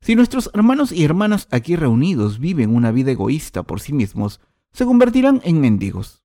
[0.00, 4.40] Si nuestros hermanos y hermanas aquí reunidos viven una vida egoísta por sí mismos,
[4.72, 6.22] se convertirán en mendigos.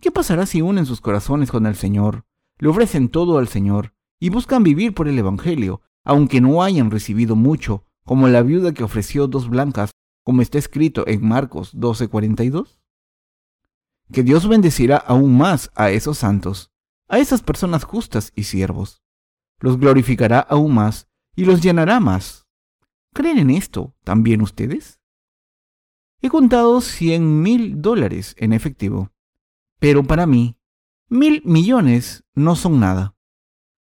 [0.00, 2.24] ¿Qué pasará si unen sus corazones con el Señor,
[2.58, 7.36] le ofrecen todo al Señor y buscan vivir por el Evangelio, aunque no hayan recibido
[7.36, 9.90] mucho, como la viuda que ofreció dos blancas,
[10.22, 12.77] como está escrito en Marcos 12:42?
[14.12, 16.70] Que Dios bendecirá aún más a esos santos,
[17.08, 19.02] a esas personas justas y siervos.
[19.60, 22.46] Los glorificará aún más y los llenará más.
[23.12, 25.00] ¿Creen en esto también ustedes?
[26.20, 29.12] He contado cien mil dólares en efectivo,
[29.78, 30.56] pero para mí,
[31.08, 33.14] mil millones no son nada.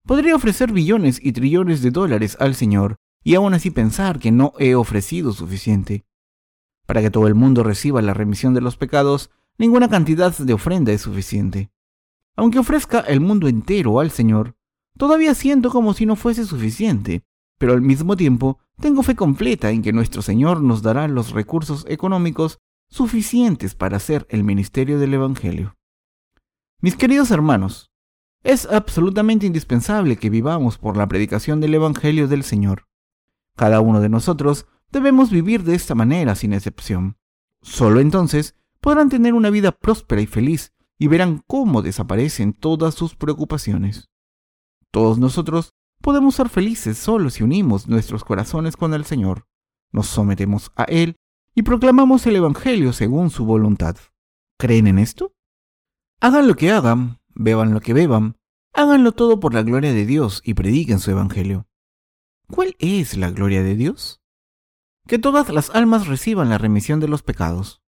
[0.05, 4.53] Podría ofrecer billones y trillones de dólares al Señor y aún así pensar que no
[4.59, 6.05] he ofrecido suficiente.
[6.86, 10.91] Para que todo el mundo reciba la remisión de los pecados, ninguna cantidad de ofrenda
[10.91, 11.71] es suficiente.
[12.35, 14.55] Aunque ofrezca el mundo entero al Señor,
[14.97, 17.23] todavía siento como si no fuese suficiente,
[17.57, 21.85] pero al mismo tiempo tengo fe completa en que nuestro Señor nos dará los recursos
[21.87, 25.75] económicos suficientes para hacer el ministerio del Evangelio.
[26.81, 27.91] Mis queridos hermanos,
[28.43, 32.85] es absolutamente indispensable que vivamos por la predicación del Evangelio del Señor.
[33.55, 37.17] Cada uno de nosotros debemos vivir de esta manera sin excepción.
[37.61, 38.55] Solo entonces
[38.86, 44.11] podrán tener una vida próspera y feliz y verán cómo desaparecen todas sus preocupaciones.
[44.91, 45.71] Todos nosotros
[46.03, 49.47] podemos ser felices solo si unimos nuestros corazones con el Señor,
[49.91, 51.15] nos sometemos a Él
[51.55, 53.97] y proclamamos el Evangelio según su voluntad.
[54.59, 55.33] ¿Creen en esto?
[56.21, 58.38] Hagan lo que hagan, beban lo que beban,
[58.71, 61.67] háganlo todo por la gloria de Dios y prediquen su Evangelio.
[62.51, 64.21] ¿Cuál es la gloria de Dios?
[65.07, 67.81] Que todas las almas reciban la remisión de los pecados.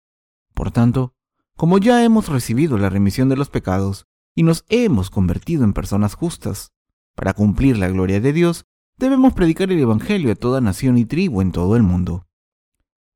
[0.56, 1.14] Por tanto,
[1.56, 6.16] como ya hemos recibido la remisión de los pecados y nos hemos convertido en personas
[6.16, 6.72] justas,
[7.14, 8.66] para cumplir la gloria de Dios,
[8.98, 12.28] debemos predicar el Evangelio a toda nación y tribu en todo el mundo.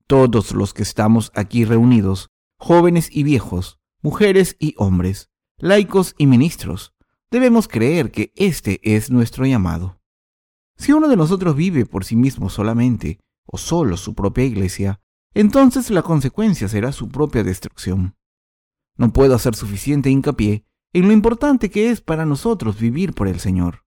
[0.05, 6.93] Todos los que estamos aquí reunidos, jóvenes y viejos, mujeres y hombres, laicos y ministros,
[7.31, 10.01] debemos creer que este es nuestro llamado.
[10.77, 15.01] Si uno de nosotros vive por sí mismo solamente, o solo su propia iglesia,
[15.33, 18.15] entonces la consecuencia será su propia destrucción.
[18.97, 23.39] No puedo hacer suficiente hincapié en lo importante que es para nosotros vivir por el
[23.39, 23.85] Señor.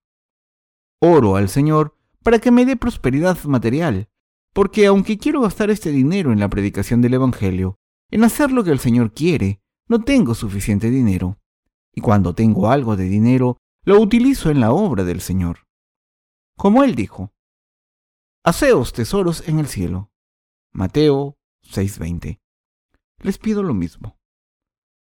[0.99, 4.09] Oro al Señor para que me dé prosperidad material,
[4.53, 7.77] porque aunque quiero gastar este dinero en la predicación del Evangelio,
[8.09, 11.39] en hacer lo que el Señor quiere, no tengo suficiente dinero.
[11.93, 15.67] Y cuando tengo algo de dinero, lo utilizo en la obra del Señor.
[16.55, 17.33] Como Él dijo,
[18.45, 20.12] Haceos tesoros en el cielo.
[20.73, 22.39] Mateo 6:20.
[23.19, 24.17] Les pido lo mismo.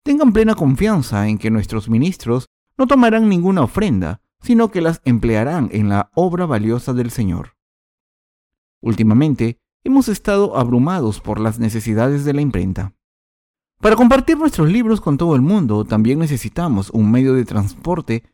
[0.03, 2.47] Tengan plena confianza en que nuestros ministros
[2.77, 7.57] no tomarán ninguna ofrenda, sino que las emplearán en la obra valiosa del Señor.
[8.83, 12.95] Últimamente, hemos estado abrumados por las necesidades de la imprenta.
[13.79, 18.25] Para compartir nuestros libros con todo el mundo, también necesitamos un medio de transporte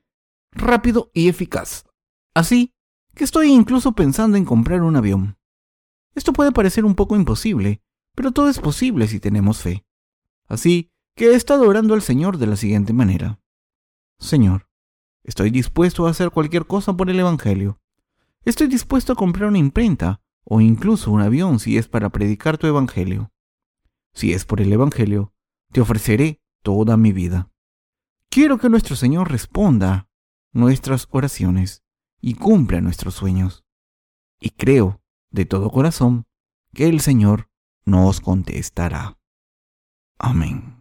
[0.53, 1.85] rápido y eficaz.
[2.35, 2.73] Así
[3.15, 5.37] que estoy incluso pensando en comprar un avión.
[6.17, 7.81] Esto puede parecer un poco imposible,
[8.17, 9.87] pero todo es posible si tenemos fe.
[10.49, 13.39] Así que he estado orando al Señor de la siguiente manera.
[14.19, 14.67] Señor,
[15.27, 17.81] Estoy dispuesto a hacer cualquier cosa por el Evangelio.
[18.45, 22.69] Estoy dispuesto a comprar una imprenta o incluso un avión si es para predicar tu
[22.69, 23.33] Evangelio.
[24.15, 25.35] Si es por el Evangelio,
[25.73, 27.51] te ofreceré toda mi vida.
[28.31, 30.09] Quiero que nuestro Señor responda
[30.53, 31.83] nuestras oraciones
[32.21, 33.65] y cumpla nuestros sueños.
[34.39, 36.27] Y creo, de todo corazón,
[36.73, 37.49] que el Señor
[37.85, 39.19] nos contestará.
[40.19, 40.76] Amén.